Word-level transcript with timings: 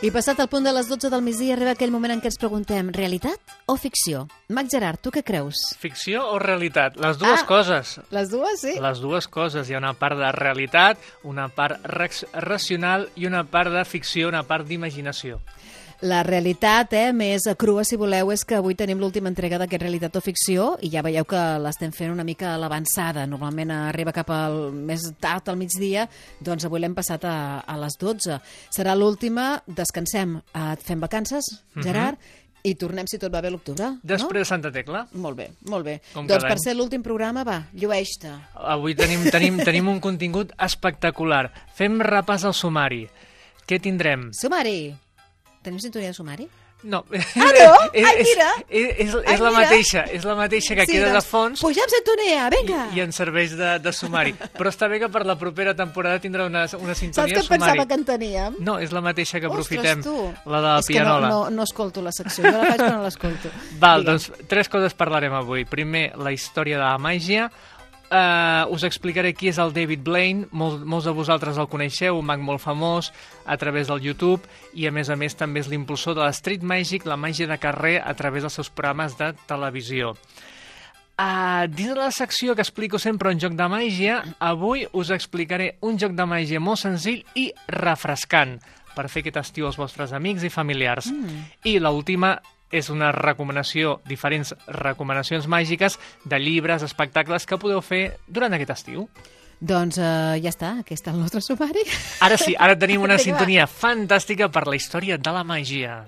I 0.00 0.12
passat 0.14 0.38
el 0.38 0.46
punt 0.46 0.62
de 0.62 0.70
les 0.70 0.86
12 0.86 1.08
del 1.10 1.24
migdia 1.26 1.56
arriba 1.56 1.72
aquell 1.74 1.90
moment 1.90 2.12
en 2.14 2.20
què 2.22 2.28
ens 2.30 2.36
preguntem 2.38 2.92
realitat 2.94 3.54
o 3.66 3.74
ficció? 3.76 4.28
Mac 4.54 4.68
Gerard, 4.70 5.00
tu 5.02 5.10
què 5.10 5.24
creus? 5.26 5.58
Ficció 5.82 6.22
o 6.30 6.38
realitat? 6.38 6.94
Les 7.02 7.18
dues 7.18 7.40
Ah. 7.42 7.46
coses. 7.48 7.96
Les 8.14 8.30
dues, 8.30 8.60
sí. 8.60 8.76
Les 8.80 9.00
dues 9.00 9.26
coses. 9.26 9.68
Hi 9.68 9.74
ha 9.74 9.78
una 9.78 9.94
part 9.94 10.16
de 10.16 10.30
realitat, 10.30 10.98
una 11.24 11.48
part 11.48 11.82
rac- 11.82 12.28
racional 12.32 13.08
i 13.16 13.26
una 13.26 13.42
part 13.42 13.72
de 13.72 13.84
ficció, 13.84 14.28
una 14.28 14.44
part 14.44 14.68
d'imaginació. 14.68 15.40
La 16.06 16.20
realitat, 16.22 16.92
eh, 16.94 17.12
més 17.12 17.42
crua, 17.58 17.82
si 17.82 17.96
voleu, 17.98 18.30
és 18.30 18.44
que 18.46 18.54
avui 18.54 18.76
tenim 18.78 19.00
l'última 19.02 19.26
entrega 19.28 19.58
d'aquest 19.58 19.82
Realitat 19.82 20.14
o 20.14 20.20
Ficció 20.22 20.76
i 20.80 20.92
ja 20.92 21.02
veieu 21.02 21.24
que 21.26 21.40
l'estem 21.58 21.90
fent 21.90 22.12
una 22.12 22.22
mica 22.22 22.52
a 22.54 22.58
l'avançada. 22.58 23.26
Normalment 23.26 23.72
arriba 23.74 24.14
cap 24.14 24.30
al 24.30 24.70
més 24.70 25.08
tard 25.18 25.48
al 25.48 25.58
migdia, 25.58 26.08
doncs 26.38 26.68
avui 26.68 26.78
l'hem 26.78 26.94
passat 26.94 27.24
a, 27.26 27.64
a 27.66 27.76
les 27.82 27.98
12. 27.98 28.38
Serà 28.70 28.94
l'última, 28.94 29.56
descansem, 29.66 30.36
eh, 30.52 30.68
et 30.76 30.84
fem 30.86 31.02
vacances, 31.02 31.50
Gerard, 31.82 32.22
i 32.62 32.76
tornem, 32.78 33.06
si 33.10 33.18
tot 33.18 33.34
va 33.34 33.42
bé, 33.42 33.50
l'octubre. 33.50 33.90
Després 34.06 34.46
de 34.46 34.52
Santa 34.52 34.70
Tecla. 34.70 35.02
No? 35.10 35.24
Molt 35.26 35.38
bé, 35.38 35.48
molt 35.66 35.86
bé. 35.86 35.96
Com 36.12 36.30
doncs 36.30 36.46
per 36.46 36.54
any. 36.54 36.62
ser 36.62 36.76
l'últim 36.78 37.02
programa, 37.02 37.42
va, 37.42 37.58
llueix-te. 37.74 38.36
Avui 38.54 38.94
tenim, 38.94 39.26
tenim, 39.34 39.58
tenim 39.66 39.90
un 39.90 39.98
contingut 39.98 40.54
espectacular. 40.54 41.48
Fem 41.74 41.98
repàs 42.06 42.46
al 42.46 42.54
sumari. 42.54 43.02
Què 43.66 43.82
tindrem? 43.82 44.30
Sumari. 44.30 45.07
Tenim 45.62 45.80
sintonia 45.82 46.08
de 46.12 46.14
sumari? 46.14 46.48
No. 46.84 47.00
Ah, 47.10 47.50
no? 47.58 47.72
és, 47.92 48.04
Ai, 48.06 48.20
és, 48.22 48.28
mira. 48.28 48.50
és, 48.68 48.84
és, 49.02 49.14
Ai, 49.26 49.34
és 49.34 49.40
la 49.42 49.48
mira. 49.50 49.62
mateixa, 49.64 50.04
és 50.14 50.22
la 50.24 50.34
mateixa 50.38 50.76
que 50.78 50.84
queda 50.86 51.08
de 51.08 51.12
doncs, 51.16 51.26
fons 51.26 51.62
Pugem 51.64 51.90
sintonia, 51.90 52.44
i, 52.46 52.52
vinga! 52.54 52.84
i 52.94 53.00
ens 53.02 53.16
serveix 53.18 53.56
de, 53.58 53.72
de 53.82 53.92
sumari. 53.92 54.30
Però 54.54 54.70
està 54.70 54.86
bé 54.86 55.00
que 55.02 55.08
per 55.10 55.24
la 55.26 55.34
propera 55.40 55.74
temporada 55.74 56.20
tindrà 56.22 56.46
una, 56.46 56.62
una 56.78 56.94
Saps 56.94 57.00
sintonia 57.02 57.34
què 57.34 57.42
sumari. 57.42 57.58
pensava 57.64 57.86
que 57.90 57.98
en 57.98 58.04
teníem? 58.06 58.60
No, 58.62 58.76
és 58.78 58.94
la 58.94 59.02
mateixa 59.02 59.40
que 59.42 59.50
aprofitem, 59.50 60.04
Ostres, 60.04 60.06
tu. 60.06 60.50
la 60.54 60.60
de 60.62 60.68
la 60.68 60.76
És 60.78 60.86
que 60.86 60.94
no, 60.94 61.00
pianola. 61.02 61.28
no, 61.34 61.40
no 61.50 61.66
escolto 61.66 62.00
la 62.06 62.12
secció, 62.14 62.44
jo 62.46 62.52
la 62.54 62.68
faig 62.70 62.78
però 62.84 62.92
no 62.94 63.02
l'escolto. 63.08 63.50
Val, 63.82 64.04
Digue'm. 64.06 64.12
doncs 64.12 64.46
tres 64.46 64.70
coses 64.70 64.94
parlarem 64.94 65.34
avui. 65.34 65.64
Primer, 65.66 66.12
la 66.16 66.30
història 66.30 66.78
de 66.78 66.84
la 66.84 66.94
màgia. 67.02 67.50
Uh, 68.08 68.64
us 68.72 68.86
explicaré 68.88 69.34
qui 69.36 69.50
és 69.50 69.58
el 69.60 69.74
David 69.76 70.00
Blaine. 70.06 70.46
Mol, 70.56 70.78
molts 70.88 71.04
de 71.04 71.12
vosaltres 71.12 71.58
el 71.60 71.68
coneixeu, 71.68 72.16
un 72.16 72.24
mag 72.28 72.40
molt 72.40 72.62
famós 72.62 73.10
a 73.44 73.56
través 73.60 73.90
del 73.90 74.00
YouTube 74.00 74.48
i, 74.72 74.86
a 74.88 74.92
més 74.94 75.10
a 75.12 75.16
més, 75.20 75.36
també 75.36 75.60
és 75.60 75.68
l'impulsor 75.68 76.16
de 76.16 76.24
la 76.24 76.32
Street 76.32 76.64
Magic, 76.64 77.04
la 77.04 77.20
màgia 77.20 77.48
de 77.50 77.58
carrer, 77.60 77.98
a 78.00 78.14
través 78.16 78.46
dels 78.46 78.56
seus 78.56 78.72
programes 78.72 79.18
de 79.20 79.34
televisió. 79.50 80.14
Uh, 81.18 81.66
dins 81.68 81.92
de 81.92 81.98
la 81.98 82.12
secció 82.14 82.54
que 82.54 82.62
explico 82.62 82.96
sempre 83.02 83.32
un 83.34 83.40
joc 83.42 83.56
de 83.58 83.68
màgia, 83.68 84.22
avui 84.38 84.86
us 84.96 85.10
explicaré 85.12 85.72
un 85.82 85.98
joc 85.98 86.14
de 86.16 86.24
màgia 86.30 86.62
molt 86.62 86.80
senzill 86.80 87.24
i 87.36 87.50
refrescant 87.74 88.56
per 88.94 89.08
fer 89.10 89.24
aquest 89.24 89.42
estiu 89.42 89.66
als 89.68 89.76
vostres 89.76 90.14
amics 90.16 90.46
i 90.46 90.50
familiars. 90.54 91.10
Mm. 91.12 91.42
I 91.68 91.76
l'última 91.82 92.38
és 92.70 92.90
una 92.92 93.10
recomanació, 93.14 93.98
diferents 94.08 94.54
recomanacions 94.66 95.48
màgiques 95.48 95.98
de 96.24 96.38
llibres, 96.42 96.84
espectacles 96.84 97.46
que 97.46 97.58
podeu 97.60 97.80
fer 97.84 98.18
durant 98.26 98.54
aquest 98.56 98.74
estiu. 98.76 99.08
Doncs 99.58 99.98
uh, 99.98 100.36
ja 100.38 100.52
està, 100.52 100.76
aquest 100.84 101.08
és 101.08 101.12
el 101.12 101.18
nostre 101.18 101.42
sumari. 101.42 101.82
Ara 102.22 102.38
sí, 102.38 102.54
ara 102.54 102.78
tenim 102.78 103.02
una 103.02 103.18
sintonia 103.18 103.66
fantàstica 103.66 104.52
per 104.54 104.68
la 104.68 104.78
història 104.78 105.18
de 105.18 105.34
la 105.34 105.42
màgia. 105.42 106.04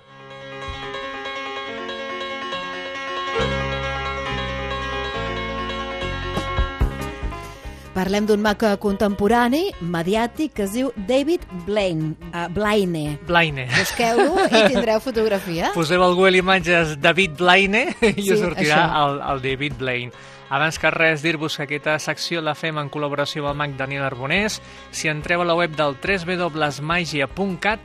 Parlem 7.95 8.27
d'un 8.29 8.39
mag 8.39 8.61
contemporani, 8.79 9.65
mediàtic, 9.83 10.53
que 10.55 10.62
es 10.69 10.73
diu 10.77 10.93
David 11.09 11.43
Blaine. 11.67 12.12
Uh, 12.31 12.47
Blaine. 12.55 13.17
Blaine. 13.27 13.65
Busqueu-lo 13.75 14.45
i 14.47 14.61
tindreu 14.71 15.01
fotografia. 15.03 15.73
Poseu 15.75 16.03
al 16.06 16.15
Google 16.15 16.39
Imatges 16.39 16.97
David 17.03 17.34
Blaine 17.41 17.89
i 18.12 18.15
Sí, 18.23 18.31
us 18.37 18.41
sortirà 18.45 18.84
això. 18.84 19.00
el, 19.09 19.19
el 19.33 19.43
David 19.49 19.75
Blaine. 19.83 20.12
Abans 20.50 20.79
que 20.83 20.91
res, 20.91 21.23
dir-vos 21.23 21.55
que 21.59 21.62
aquesta 21.67 21.93
secció 22.03 22.41
la 22.43 22.56
fem 22.59 22.79
en 22.83 22.89
col·laboració 22.91 23.43
amb 23.45 23.50
el 23.53 23.59
mag 23.61 23.77
Daniel 23.79 24.03
Arbonés. 24.06 24.61
Si 24.91 25.06
entreu 25.11 25.43
a 25.43 25.47
la 25.47 25.55
web 25.59 25.75
del 25.79 25.95
www.magia.cat 26.03 27.81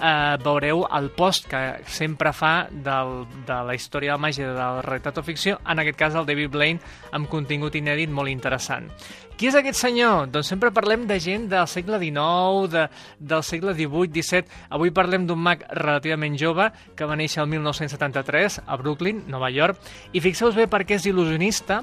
eh, 0.00 0.36
veureu 0.42 0.84
el 0.96 1.10
post 1.16 1.48
que 1.50 1.60
sempre 1.90 2.32
fa 2.36 2.68
del, 2.70 3.24
de 3.46 3.60
la 3.68 3.76
història 3.76 4.12
de 4.12 4.16
la 4.16 4.24
màgia 4.26 4.48
de 4.50 4.56
la 4.56 4.82
realitat 4.84 5.20
o 5.20 5.24
ficció, 5.26 5.58
en 5.66 5.82
aquest 5.82 5.98
cas 5.98 6.16
el 6.18 6.26
David 6.28 6.52
Blaine, 6.54 6.96
amb 7.16 7.30
contingut 7.32 7.76
inèdit 7.78 8.12
molt 8.12 8.32
interessant. 8.32 8.90
Qui 9.36 9.50
és 9.50 9.56
aquest 9.58 9.76
senyor? 9.76 10.30
Doncs 10.32 10.48
sempre 10.48 10.72
parlem 10.72 11.04
de 11.08 11.18
gent 11.20 11.44
del 11.50 11.66
segle 11.68 11.98
XIX, 12.00 12.70
de, 12.72 12.86
del 13.20 13.42
segle 13.44 13.74
XVIII, 13.76 14.08
XVII. 14.14 14.62
Avui 14.72 14.94
parlem 14.96 15.26
d'un 15.28 15.42
mag 15.44 15.66
relativament 15.76 16.38
jove 16.40 16.70
que 16.96 17.04
va 17.04 17.18
néixer 17.20 17.42
el 17.44 17.50
1973 17.52 18.62
a 18.64 18.78
Brooklyn, 18.80 19.26
Nova 19.28 19.50
York, 19.52 19.76
i 20.16 20.24
fixeu-vos 20.24 20.56
bé 20.56 20.64
perquè 20.72 20.96
és 20.96 21.10
il·lusionista, 21.12 21.82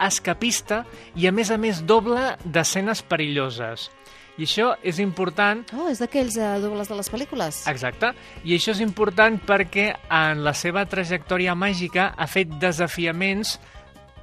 escapista 0.00 0.84
i, 1.14 1.26
a 1.28 1.32
més 1.36 1.52
a 1.52 1.60
més, 1.60 1.84
doble 1.84 2.32
d'escenes 2.44 3.04
perilloses. 3.04 3.90
I 4.36 4.44
això 4.44 4.74
és 4.84 4.98
important 5.00 5.62
Oh, 5.76 5.86
és 5.88 6.00
d'aquells 6.02 6.36
uh, 6.36 6.58
dobles 6.60 6.90
de 6.90 6.98
les 6.98 7.08
pel·lícules. 7.12 7.62
Exacte. 7.70 8.12
I 8.44 8.56
això 8.56 8.74
és 8.74 8.82
important 8.84 9.38
perquè 9.48 9.88
en 10.12 10.44
la 10.44 10.52
seva 10.52 10.84
trajectòria 10.88 11.54
màgica 11.56 12.10
ha 12.16 12.28
fet 12.28 12.52
desafiaments 12.60 13.56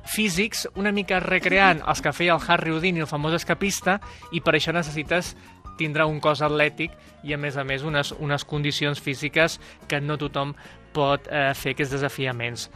físics 0.04 0.68
una 0.76 0.92
mica 0.92 1.20
recreant 1.24 1.82
els 1.88 2.04
que 2.04 2.14
feia 2.14 2.36
el 2.36 2.46
Harry 2.48 2.72
Houdini, 2.72 3.02
el 3.02 3.10
famós 3.10 3.34
escapista, 3.40 4.00
i 4.32 4.44
per 4.44 4.58
això 4.58 4.74
necessites 4.76 5.34
tindrà 5.80 6.06
un 6.06 6.20
cos 6.22 6.44
atlètic 6.46 6.94
i, 7.24 7.34
a 7.34 7.40
més 7.40 7.58
a 7.58 7.64
més, 7.66 7.82
unes, 7.88 8.14
unes 8.20 8.46
condicions 8.46 9.00
físiques 9.02 9.58
que 9.90 10.02
no 10.02 10.20
tothom 10.22 10.54
pot 10.94 11.26
eh, 11.32 11.50
fer 11.58 11.74
aquests 11.74 11.96
desafiaments. 11.98 12.70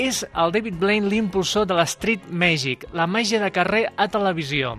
És 0.00 0.24
el 0.34 0.54
David 0.54 0.80
Blaine 0.80 1.10
l'impulsor 1.10 1.68
de 1.68 1.76
la 1.78 1.86
Street 1.86 2.30
Magic, 2.30 2.88
la 2.94 3.06
màgia 3.06 3.38
de 3.42 3.50
carrer 3.54 3.84
a 3.96 4.08
televisió 4.10 4.78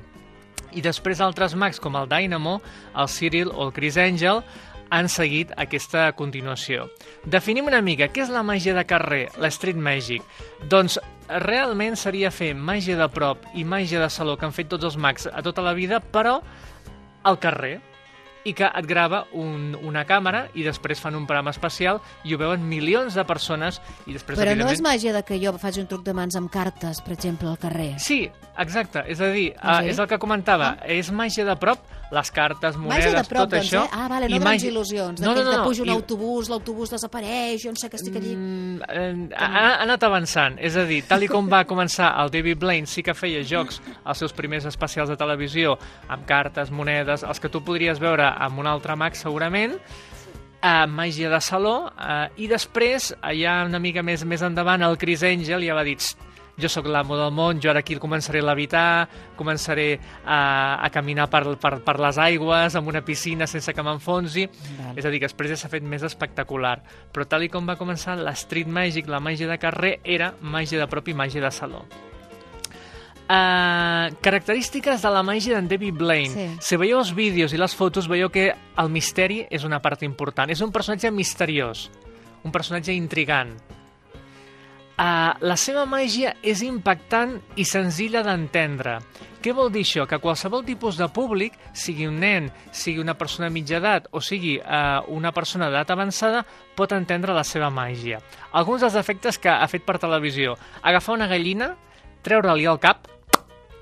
i 0.73 0.83
després 0.83 1.21
altres 1.21 1.55
mags 1.55 1.79
com 1.79 1.95
el 1.99 2.09
Dynamo, 2.09 2.59
el 2.95 3.09
Cyril 3.09 3.51
o 3.53 3.67
el 3.67 3.73
Chris 3.75 3.97
Angel 3.97 4.43
han 4.91 5.07
seguit 5.07 5.53
aquesta 5.59 6.09
continuació. 6.19 6.89
Definim 7.23 7.69
una 7.71 7.81
mica 7.81 8.09
què 8.11 8.25
és 8.25 8.31
la 8.33 8.43
màgia 8.43 8.75
de 8.75 8.83
carrer, 8.87 9.29
la 9.39 9.51
street 9.51 9.79
magic. 9.79 10.25
Doncs 10.71 10.99
realment 11.47 11.95
seria 11.95 12.31
fer 12.31 12.51
màgia 12.55 12.97
de 12.99 13.07
prop 13.11 13.45
i 13.55 13.63
màgia 13.63 14.01
de 14.03 14.09
saló 14.11 14.35
que 14.35 14.45
han 14.47 14.55
fet 14.55 14.67
tots 14.71 14.89
els 14.89 14.99
mags 14.99 15.29
a 15.31 15.43
tota 15.45 15.63
la 15.63 15.73
vida, 15.77 16.01
però 16.01 16.41
al 17.23 17.39
carrer 17.39 17.79
i 18.45 18.53
que 18.57 18.65
et 18.65 18.87
grava 18.89 19.25
un, 19.37 19.75
una 19.85 20.01
càmera 20.09 20.47
i 20.57 20.63
després 20.65 20.99
fan 20.99 21.15
un 21.15 21.27
programa 21.29 21.51
especial 21.53 21.99
i 22.25 22.33
ho 22.33 22.39
veuen 22.41 22.63
milions 22.67 23.13
de 23.13 23.25
persones 23.29 23.79
i 24.07 24.13
després 24.15 24.37
Però 24.39 24.45
no 24.49 24.51
evidentment... 24.55 24.73
és 24.79 24.81
màgia 24.81 25.13
de 25.13 25.21
que 25.27 25.37
jo 25.43 25.53
faci 25.61 25.79
un 25.83 25.87
truc 25.87 26.03
de 26.03 26.13
mans 26.17 26.35
amb 26.39 26.49
cartes, 26.51 27.01
per 27.05 27.13
exemple, 27.13 27.49
al 27.49 27.59
carrer. 27.61 27.93
Sí, 28.01 28.23
exacte. 28.57 29.03
És 29.07 29.21
a 29.21 29.29
dir, 29.33 29.51
Ah, 29.61 29.77
ah, 29.77 29.81
sí? 29.83 29.89
és 29.93 29.99
el 29.99 30.07
que 30.07 30.17
comentava. 30.17 30.77
És 30.85 31.11
màgia 31.11 31.45
de 31.45 31.55
prop, 31.61 31.79
les 32.11 32.29
cartes, 32.31 32.75
monedes, 32.75 33.27
prop, 33.29 33.45
tot 33.45 33.51
doncs, 33.53 33.65
això. 33.71 33.85
eh? 33.85 33.89
Ah, 33.93 34.07
vale, 34.11 34.25
i 34.27 34.33
no 34.33 34.39
grans 34.39 34.45
màgia- 34.61 34.69
il·lusions. 34.71 35.19
No, 35.21 35.33
no, 35.33 35.43
no, 35.43 35.51
no. 35.57 35.63
pujo 35.63 35.83
un 35.83 35.89
i- 35.89 35.91
autobús, 35.91 36.49
l'autobús 36.49 36.89
desapareix, 36.91 37.63
jo 37.63 37.69
no 37.71 37.77
sé 37.79 37.89
que 37.89 37.95
estic 37.95 38.15
allí... 38.17 38.35
Mm, 38.35 38.81
eh, 38.89 39.29
ha, 39.37 39.45
ha 39.45 39.81
anat 39.83 40.03
avançant, 40.03 40.57
és 40.59 40.75
a 40.75 40.83
dir, 40.85 41.01
tal 41.07 41.23
i 41.23 41.27
com 41.31 41.47
va 41.49 41.63
començar 41.65 42.11
el 42.21 42.29
David 42.29 42.59
Blaine, 42.59 42.85
sí 42.85 43.01
que 43.01 43.13
feia 43.13 43.43
jocs 43.47 43.79
als 44.03 44.17
seus 44.19 44.33
primers 44.33 44.65
especials 44.65 45.09
de 45.09 45.15
televisió 45.15 45.77
amb 46.09 46.25
cartes, 46.27 46.69
monedes, 46.71 47.23
els 47.23 47.39
que 47.39 47.49
tu 47.49 47.63
podries 47.63 47.99
veure 47.99 48.27
amb 48.37 48.59
un 48.59 48.67
altre 48.67 48.95
mag 48.99 49.15
segurament, 49.15 49.77
eh, 50.61 50.85
màgia 50.87 51.29
de 51.29 51.39
saló, 51.41 51.91
eh, 51.97 52.27
i 52.37 52.47
després, 52.47 53.15
ja 53.39 53.63
una 53.65 53.79
mica 53.79 54.03
més 54.03 54.23
més 54.25 54.41
endavant, 54.41 54.81
el 54.83 54.97
Chris 54.97 55.23
Angel 55.23 55.63
ja 55.63 55.73
va 55.73 55.83
dir 55.83 55.95
"Tst, 55.97 56.17
jo 56.61 56.69
sóc 56.71 56.87
l'amo 56.91 57.17
del 57.19 57.33
món, 57.35 57.59
jo 57.61 57.71
ara 57.71 57.81
aquí 57.81 57.97
començaré 58.01 58.41
a 58.43 58.47
levitar, 58.51 59.07
començaré 59.39 59.87
a, 60.23 60.77
a 60.85 60.89
caminar 60.93 61.27
per, 61.31 61.43
per, 61.61 61.73
per 61.85 61.97
les 62.01 62.19
aigües, 62.21 62.77
amb 62.77 62.91
una 62.91 63.03
piscina 63.05 63.47
sense 63.49 63.73
que 63.73 63.85
m'enfonsi. 63.85 64.45
Val. 64.77 64.93
És 64.99 65.07
a 65.07 65.11
dir, 65.11 65.21
que 65.21 65.29
després 65.29 65.53
ja 65.55 65.59
s'ha 65.59 65.71
fet 65.71 65.83
més 65.83 66.05
espectacular. 66.07 66.77
Però 67.11 67.27
tal 67.27 67.47
i 67.47 67.51
com 67.51 67.67
va 67.67 67.79
començar, 67.79 68.15
la 68.19 68.35
street 68.37 68.69
magic, 68.71 69.09
la 69.11 69.21
màgia 69.23 69.49
de 69.49 69.59
carrer, 69.61 69.97
era 70.03 70.33
màgia 70.41 70.79
de 70.81 70.89
prop 70.91 71.11
i 71.11 71.17
màgia 71.17 71.43
de 71.43 71.51
saló. 71.55 71.85
Uh, 73.31 74.11
característiques 74.19 74.99
de 74.99 75.09
la 75.13 75.21
màgia 75.23 75.55
d'en 75.55 75.69
David 75.71 75.95
Blaine. 75.95 76.31
Sí. 76.33 76.47
Si 76.59 76.79
veieu 76.79 76.99
els 76.99 77.13
vídeos 77.15 77.53
i 77.55 77.59
les 77.61 77.75
fotos, 77.79 78.09
veieu 78.11 78.27
que 78.33 78.49
el 78.51 78.89
misteri 78.91 79.45
és 79.47 79.63
una 79.63 79.79
part 79.79 80.03
important. 80.03 80.51
És 80.51 80.59
un 80.59 80.73
personatge 80.75 81.13
misteriós, 81.15 81.85
un 82.43 82.51
personatge 82.51 82.91
intrigant. 82.91 83.55
Uh, 85.01 85.33
la 85.41 85.55
seva 85.57 85.87
màgia 85.89 86.35
és 86.45 86.59
impactant 86.61 87.31
i 87.57 87.63
senzilla 87.65 88.21
d'entendre. 88.21 88.99
Què 89.41 89.49
vol 89.57 89.71
dir 89.73 89.81
això? 89.81 90.03
Que 90.05 90.19
qualsevol 90.21 90.61
tipus 90.67 90.99
de 90.99 91.07
públic, 91.09 91.55
sigui 91.73 92.05
un 92.05 92.19
nen, 92.21 92.51
sigui 92.69 93.01
una 93.01 93.15
persona 93.17 93.49
mitja 93.49 93.79
edat 93.79 94.11
o 94.13 94.21
sigui 94.21 94.59
uh, 94.59 95.01
una 95.09 95.31
persona 95.33 95.71
d'edat 95.71 95.95
avançada, 95.95 96.43
pot 96.77 96.93
entendre 96.93 97.33
la 97.33 97.41
seva 97.41 97.71
màgia. 97.73 98.19
Alguns 98.53 98.85
dels 98.85 98.99
efectes 98.99 99.41
que 99.41 99.49
ha 99.49 99.65
fet 99.71 99.87
per 99.87 99.97
televisió. 99.97 100.53
Agafar 100.85 101.15
una 101.17 101.29
gallina, 101.31 101.71
treure-li 102.21 102.69
el 102.69 102.77
cap 102.83 103.09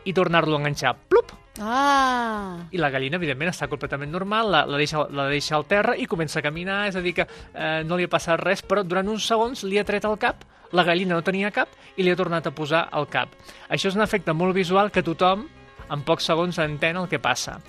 i 0.08 0.16
tornar-lo 0.16 0.56
a 0.56 0.62
enganxar. 0.62 0.96
Plup! 1.12 1.36
Ah! 1.60 2.64
i 2.72 2.80
la 2.80 2.88
gallina, 2.94 3.18
evidentment, 3.20 3.52
està 3.52 3.68
completament 3.68 4.14
normal, 4.14 4.54
la, 4.54 4.62
la, 4.70 4.80
deixa, 4.80 5.04
la 5.12 5.28
deixa 5.28 5.58
al 5.58 5.68
terra 5.68 5.98
i 6.00 6.08
comença 6.08 6.40
a 6.40 6.46
caminar, 6.46 6.86
és 6.88 6.96
a 6.96 7.04
dir 7.04 7.12
que 7.18 7.26
eh, 7.28 7.82
no 7.84 7.98
li 8.00 8.08
ha 8.08 8.12
passat 8.12 8.40
res, 8.40 8.64
però 8.64 8.86
durant 8.88 9.12
uns 9.12 9.28
segons 9.28 9.66
li 9.68 9.82
ha 9.82 9.84
tret 9.84 10.08
el 10.08 10.16
cap, 10.22 10.46
la 10.72 10.86
gallina 10.88 11.16
no 11.16 11.26
tenia 11.26 11.52
cap 11.52 11.72
i 11.98 12.04
li 12.04 12.12
ha 12.12 12.20
tornat 12.20 12.48
a 12.48 12.56
posar 12.56 12.88
el 12.96 13.08
cap. 13.12 13.34
Això 13.70 13.90
és 13.90 13.98
un 13.98 14.06
efecte 14.06 14.34
molt 14.34 14.56
visual 14.56 14.92
que 14.92 15.06
tothom 15.06 15.48
en 15.90 16.04
pocs 16.06 16.30
segons 16.30 16.60
entén 16.62 16.98
el 16.98 17.10
que 17.10 17.20
passa. 17.20 17.60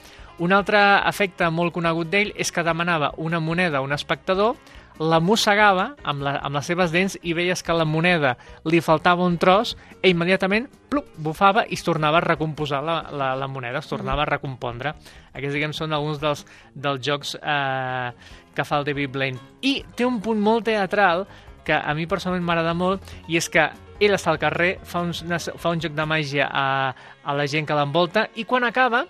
Un 0.40 0.54
altre 0.56 0.80
efecte 1.08 1.50
molt 1.52 1.74
conegut 1.76 2.08
d'ell 2.08 2.30
és 2.32 2.48
que 2.52 2.64
demanava 2.64 3.12
una 3.20 3.40
moneda 3.44 3.80
a 3.80 3.84
un 3.84 3.92
espectador, 3.92 4.56
la 5.00 5.18
mossegava 5.20 5.94
amb, 6.04 6.20
la, 6.24 6.34
amb 6.44 6.56
les 6.58 6.66
seves 6.68 6.92
dents 6.92 7.16
i 7.24 7.32
veies 7.36 7.62
que 7.64 7.76
la 7.76 7.86
moneda 7.88 8.34
li 8.68 8.82
faltava 8.84 9.24
un 9.24 9.38
tros 9.40 9.72
i 10.02 10.10
immediatament 10.12 10.66
plup, 10.92 11.08
bufava 11.16 11.64
i 11.68 11.78
es 11.78 11.84
tornava 11.84 12.20
a 12.20 12.24
recomposar 12.24 12.82
la, 12.84 12.98
la, 13.12 13.30
la 13.36 13.48
moneda, 13.48 13.80
es 13.80 13.88
tornava 13.88 14.26
a 14.26 14.28
recompondre. 14.28 14.92
Aquests, 15.32 15.56
diguem, 15.56 15.76
són 15.76 15.96
alguns 15.96 16.20
dels, 16.20 16.44
dels 16.74 17.04
jocs 17.04 17.36
eh, 17.40 18.10
que 18.56 18.66
fa 18.66 18.80
el 18.80 18.88
David 18.88 19.12
Blaine. 19.14 19.40
I 19.64 19.78
té 19.96 20.08
un 20.08 20.20
punt 20.24 20.40
molt 20.40 20.68
teatral 20.68 21.24
que 21.64 21.76
a 21.76 21.94
mi 21.94 22.06
personalment 22.06 22.46
m'agrada 22.46 22.74
molt 22.74 23.02
i 23.28 23.36
és 23.40 23.48
que 23.48 23.70
ell 24.00 24.16
està 24.16 24.32
al 24.32 24.40
carrer, 24.40 24.78
fa, 24.84 25.02
uns, 25.04 25.50
fa 25.60 25.74
un 25.74 25.80
joc 25.80 25.92
de 25.96 26.06
màgia 26.08 26.48
a, 26.48 26.94
a 27.24 27.36
la 27.36 27.46
gent 27.50 27.68
que 27.68 27.76
l'envolta 27.76 28.28
i 28.40 28.46
quan 28.48 28.64
acaba, 28.64 29.04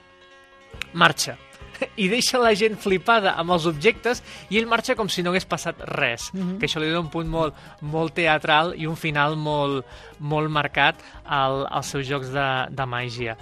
marxa 0.93 1.37
i 2.03 2.09
deixa 2.11 2.41
la 2.41 2.53
gent 2.59 2.77
flipada 2.81 3.35
amb 3.41 3.55
els 3.55 3.67
objectes 3.71 4.23
i 4.51 4.59
ell 4.61 4.69
marxa 4.71 4.97
com 4.99 5.09
si 5.09 5.25
no 5.25 5.33
hagués 5.33 5.47
passat 5.49 5.81
res. 5.95 6.31
Mm 6.33 6.41
-hmm. 6.41 6.59
Que 6.59 6.67
això 6.67 6.81
li 6.81 6.89
dona 6.89 7.07
un 7.07 7.11
punt 7.11 7.29
molt, 7.29 7.55
molt 7.81 8.15
teatral 8.15 8.75
i 8.77 8.87
un 8.87 8.97
final 8.97 9.37
molt, 9.37 9.87
molt 10.19 10.51
marcat 10.51 10.97
al, 11.25 11.67
als 11.71 11.87
seus 11.87 12.07
jocs 12.07 12.29
de, 12.29 12.67
de 12.71 12.87
màgia. 12.87 13.37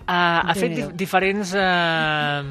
Uh, 0.00 0.42
ha 0.48 0.54
fet 0.54 0.72
di 0.74 0.82
diferents 0.92 1.52
uh, 1.54 2.42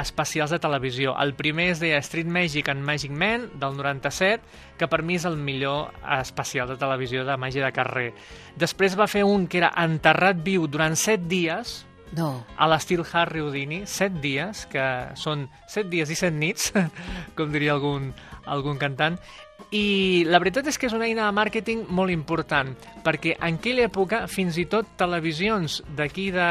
especials 0.00 0.50
de 0.50 0.58
televisió. 0.58 1.14
El 1.20 1.34
primer 1.38 1.70
es 1.74 1.80
deia 1.82 2.00
Street 2.02 2.26
Magic 2.26 2.68
and 2.72 2.84
Magic 2.84 3.12
Man, 3.12 3.48
del 3.60 3.76
97, 3.76 4.42
que 4.78 4.88
per 4.90 5.02
mi 5.02 5.18
és 5.18 5.26
el 5.28 5.36
millor 5.36 5.92
especial 6.18 6.68
de 6.70 6.78
televisió 6.80 7.24
de 7.24 7.36
màgia 7.40 7.64
de 7.66 7.72
carrer. 7.74 8.12
Després 8.60 8.98
va 8.98 9.10
fer 9.10 9.24
un 9.28 9.48
que 9.48 9.60
era 9.62 9.74
Enterrat 9.84 10.40
viu 10.44 10.66
durant 10.66 10.96
7 10.96 11.28
dies, 11.30 11.82
no. 12.14 12.44
A 12.56 12.68
l'estil 12.70 13.02
Harry 13.12 13.40
Houdini, 13.42 13.80
set 13.90 14.20
dies, 14.22 14.64
que 14.70 14.84
són 15.18 15.48
set 15.70 15.88
dies 15.90 16.10
i 16.14 16.18
set 16.18 16.34
nits, 16.36 16.70
com 17.36 17.50
diria 17.50 17.74
algun, 17.74 18.12
algun 18.46 18.78
cantant, 18.78 19.18
i 19.74 20.22
la 20.28 20.38
veritat 20.38 20.68
és 20.70 20.76
que 20.78 20.86
és 20.86 20.94
una 20.94 21.06
eina 21.06 21.24
de 21.26 21.34
màrqueting 21.34 21.84
molt 21.94 22.12
important, 22.12 22.72
perquè 23.06 23.34
en 23.34 23.56
aquella 23.58 23.86
època 23.88 24.24
fins 24.30 24.58
i 24.60 24.66
tot 24.70 24.92
televisions 24.98 25.80
d'aquí 25.98 26.28
de, 26.34 26.48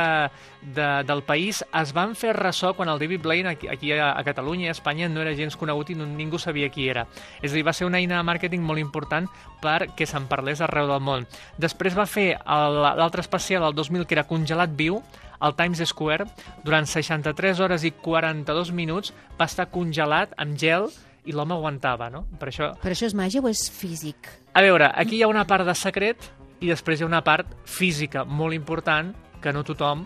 de, 0.76 0.88
del 1.08 1.24
país 1.28 1.62
es 1.64 1.94
van 1.96 2.18
fer 2.20 2.34
ressò 2.36 2.74
quan 2.76 2.92
el 2.92 3.00
David 3.00 3.24
Blaine 3.24 3.54
aquí, 3.54 3.70
aquí 3.72 3.94
a, 3.96 4.12
a 4.12 4.24
Catalunya 4.28 4.68
i 4.68 4.72
a 4.72 4.76
Espanya 4.76 5.08
no 5.12 5.24
era 5.24 5.36
gens 5.40 5.56
conegut 5.60 5.94
i 5.94 5.98
no, 6.00 6.08
ningú 6.08 6.40
sabia 6.40 6.72
qui 6.74 6.90
era. 6.92 7.06
És 7.42 7.52
a 7.52 7.56
dir, 7.56 7.66
va 7.68 7.76
ser 7.76 7.88
una 7.88 8.02
eina 8.02 8.20
de 8.20 8.28
màrqueting 8.28 8.64
molt 8.64 8.82
important 8.82 9.30
perquè 9.64 10.08
se'n 10.10 10.28
parlés 10.32 10.64
arreu 10.64 10.92
del 10.92 11.04
món. 11.04 11.28
Després 11.60 11.96
va 11.96 12.10
fer 12.10 12.34
l'altre 12.44 13.24
especial, 13.24 13.68
el 13.68 13.76
2000, 13.78 14.08
que 14.08 14.20
era 14.20 14.28
Congelat 14.28 14.76
Viu, 14.76 15.00
al 15.44 15.56
Times 15.56 15.84
Square, 15.90 16.28
durant 16.64 16.88
63 16.88 17.60
hores 17.60 17.84
i 17.84 17.92
42 17.92 18.72
minuts 18.72 19.12
va 19.40 19.48
estar 19.50 19.68
congelat 19.72 20.32
amb 20.40 20.56
gel 20.60 20.88
i 21.26 21.36
l'home 21.36 21.56
aguantava, 21.56 22.10
no? 22.12 22.26
Per 22.40 22.50
això... 22.52 22.74
Per 22.82 22.92
això 22.92 23.08
és 23.08 23.16
màgia 23.18 23.42
o 23.44 23.50
és 23.50 23.66
físic? 23.72 24.30
A 24.54 24.62
veure, 24.66 24.90
aquí 24.92 25.18
hi 25.18 25.24
ha 25.24 25.32
una 25.32 25.46
part 25.50 25.66
de 25.68 25.76
secret 25.78 26.30
i 26.60 26.70
després 26.72 27.00
hi 27.00 27.06
ha 27.06 27.10
una 27.10 27.24
part 27.24 27.50
física 27.66 28.24
molt 28.26 28.56
important 28.56 29.14
que 29.42 29.54
no 29.56 29.66
tothom 29.68 30.06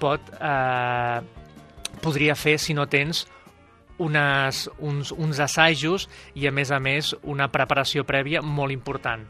pot... 0.00 0.32
Eh, 0.40 1.38
podria 2.00 2.34
fer 2.38 2.56
si 2.58 2.72
no 2.72 2.86
tens 2.88 3.26
unes, 4.00 4.64
uns, 4.78 5.12
uns 5.12 5.40
assajos 5.42 6.08
i, 6.34 6.46
a 6.48 6.52
més 6.54 6.70
a 6.72 6.80
més, 6.80 7.12
una 7.22 7.50
preparació 7.52 8.06
prèvia 8.08 8.40
molt 8.42 8.72
important. 8.72 9.26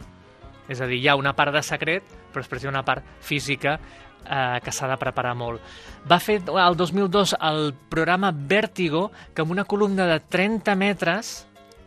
És 0.69 0.81
a 0.81 0.87
dir, 0.87 1.01
hi 1.01 1.09
ha 1.09 1.17
una 1.19 1.35
part 1.37 1.55
de 1.55 1.63
secret, 1.67 2.07
però 2.31 2.45
després 2.45 2.63
hi 2.63 2.69
ha 2.69 2.75
una 2.75 2.85
part 2.87 3.07
física 3.21 3.79
eh, 4.27 4.59
que 4.63 4.73
s'ha 4.73 4.89
de 4.91 4.99
preparar 5.01 5.35
molt. 5.39 5.63
Va 6.11 6.21
fer 6.23 6.41
el 6.45 6.77
2002 6.77 7.37
el 7.51 7.73
programa 7.91 8.33
Vértigo, 8.33 9.11
que 9.35 9.43
amb 9.43 9.57
una 9.57 9.65
columna 9.65 10.07
de 10.07 10.21
30 10.21 10.77
metres, 10.77 11.47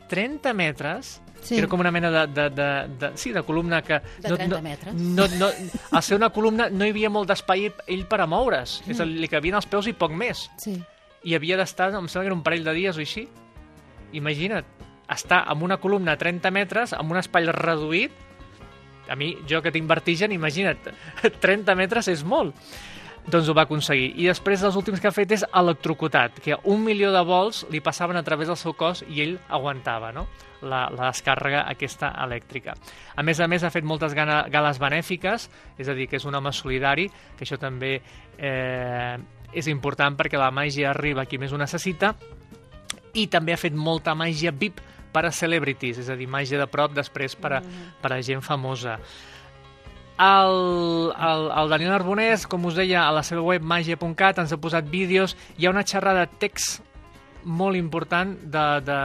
30 0.10 0.54
metres, 0.54 1.20
Sí. 1.44 1.58
Era 1.60 1.68
com 1.68 1.82
una 1.84 1.92
mena 1.92 2.10
de, 2.10 2.28
de, 2.32 2.50
de, 2.56 2.68
de, 3.00 3.10
sí, 3.20 3.34
de 3.36 3.44
columna 3.44 3.82
que... 3.84 4.00
De 4.24 4.30
30 4.30 4.48
no, 4.48 4.62
metres. 4.64 4.94
No, 4.96 5.28
no, 5.28 5.50
al 5.92 6.04
ser 6.04 6.16
una 6.16 6.30
columna 6.32 6.70
no 6.72 6.88
hi 6.88 6.94
havia 6.94 7.12
molt 7.12 7.28
d'espai 7.28 7.68
ell 7.68 8.06
per 8.08 8.22
a 8.24 8.28
moure's. 8.32 8.78
Mm. 8.86 8.94
És 8.94 9.02
a 9.04 9.08
dir, 9.10 9.18
li 9.20 9.28
cabien 9.28 9.60
els 9.60 9.68
peus 9.68 9.90
i 9.92 9.94
poc 9.98 10.16
més. 10.16 10.46
Sí. 10.62 10.78
I 11.28 11.36
havia 11.36 11.60
d'estar, 11.60 11.92
em 11.92 12.08
sembla 12.08 12.24
que 12.24 12.32
era 12.32 12.38
un 12.38 12.46
parell 12.48 12.64
de 12.64 12.76
dies 12.78 13.00
o 13.00 13.04
així. 13.04 13.26
Imagina't, 14.16 14.64
estar 15.12 15.44
amb 15.52 15.68
una 15.68 15.82
columna 15.84 16.16
a 16.16 16.22
30 16.22 16.52
metres, 16.56 16.96
amb 16.96 17.12
un 17.12 17.20
espai 17.20 17.52
reduït, 17.52 18.23
a 19.14 19.20
mi, 19.20 19.36
jo 19.50 19.62
que 19.62 19.72
tinc 19.72 19.88
vertigen, 19.90 20.34
imagina't, 20.36 20.92
30 21.46 21.78
metres 21.80 22.10
és 22.12 22.26
molt. 22.26 22.58
Doncs 23.24 23.48
ho 23.48 23.54
va 23.56 23.64
aconseguir. 23.64 24.10
I 24.20 24.28
després 24.28 24.64
els 24.68 24.76
últims 24.76 25.00
que 25.00 25.08
ha 25.08 25.16
fet 25.16 25.32
és 25.32 25.46
electrocutat, 25.56 26.42
que 26.44 26.58
un 26.68 26.82
milió 26.84 27.14
de 27.14 27.22
vols 27.24 27.62
li 27.72 27.80
passaven 27.80 28.20
a 28.20 28.24
través 28.24 28.50
del 28.52 28.60
seu 28.60 28.76
cos 28.76 29.06
i 29.08 29.22
ell 29.24 29.38
aguantava, 29.48 30.12
no? 30.12 30.26
La, 30.64 30.90
la 30.92 31.08
descàrrega 31.12 31.64
aquesta 31.72 32.12
elèctrica. 32.24 32.76
A 33.16 33.24
més 33.24 33.40
a 33.40 33.48
més, 33.48 33.64
ha 33.64 33.72
fet 33.72 33.88
moltes 33.88 34.16
gales 34.16 34.80
benèfiques, 34.80 35.48
és 35.80 35.88
a 35.88 35.96
dir, 35.96 36.10
que 36.12 36.20
és 36.20 36.28
un 36.28 36.36
home 36.36 36.52
solidari, 36.56 37.08
que 37.38 37.48
això 37.48 37.60
també 37.60 37.96
eh, 38.38 39.16
és 39.54 39.72
important 39.72 40.20
perquè 40.20 40.40
la 40.40 40.52
màgia 40.52 40.92
arriba 40.92 41.24
a 41.24 41.30
qui 41.30 41.40
més 41.40 41.56
ho 41.56 41.60
necessita, 41.60 42.14
i 43.14 43.28
també 43.32 43.54
ha 43.54 43.62
fet 43.62 43.76
molta 43.78 44.16
màgia 44.18 44.52
VIP, 44.52 44.82
per 45.14 45.28
a 45.30 45.32
celebrities, 45.32 46.02
és 46.04 46.10
a 46.10 46.18
dir, 46.20 46.28
màgia 46.30 46.60
de 46.60 46.68
prop 46.70 46.96
després 46.96 47.38
per 47.40 47.54
a, 47.60 47.62
mm. 47.62 47.94
per 48.02 48.14
a 48.16 48.22
gent 48.26 48.44
famosa. 48.46 48.98
El, 50.24 51.12
el, 51.14 51.48
el 51.58 51.74
Daniel 51.74 51.96
Arbonès, 51.96 52.46
com 52.50 52.66
us 52.70 52.78
deia, 52.78 53.08
a 53.08 53.14
la 53.16 53.24
seva 53.26 53.42
web 53.42 53.64
magia.cat 53.66 54.44
ens 54.44 54.54
ha 54.54 54.62
posat 54.62 54.90
vídeos, 54.90 55.38
hi 55.58 55.66
ha 55.66 55.74
una 55.74 55.86
xerrada 55.86 56.28
de 56.28 56.42
text 56.44 56.84
molt 57.44 57.76
important 57.76 58.38
de, 58.38 58.68
de, 58.86 59.00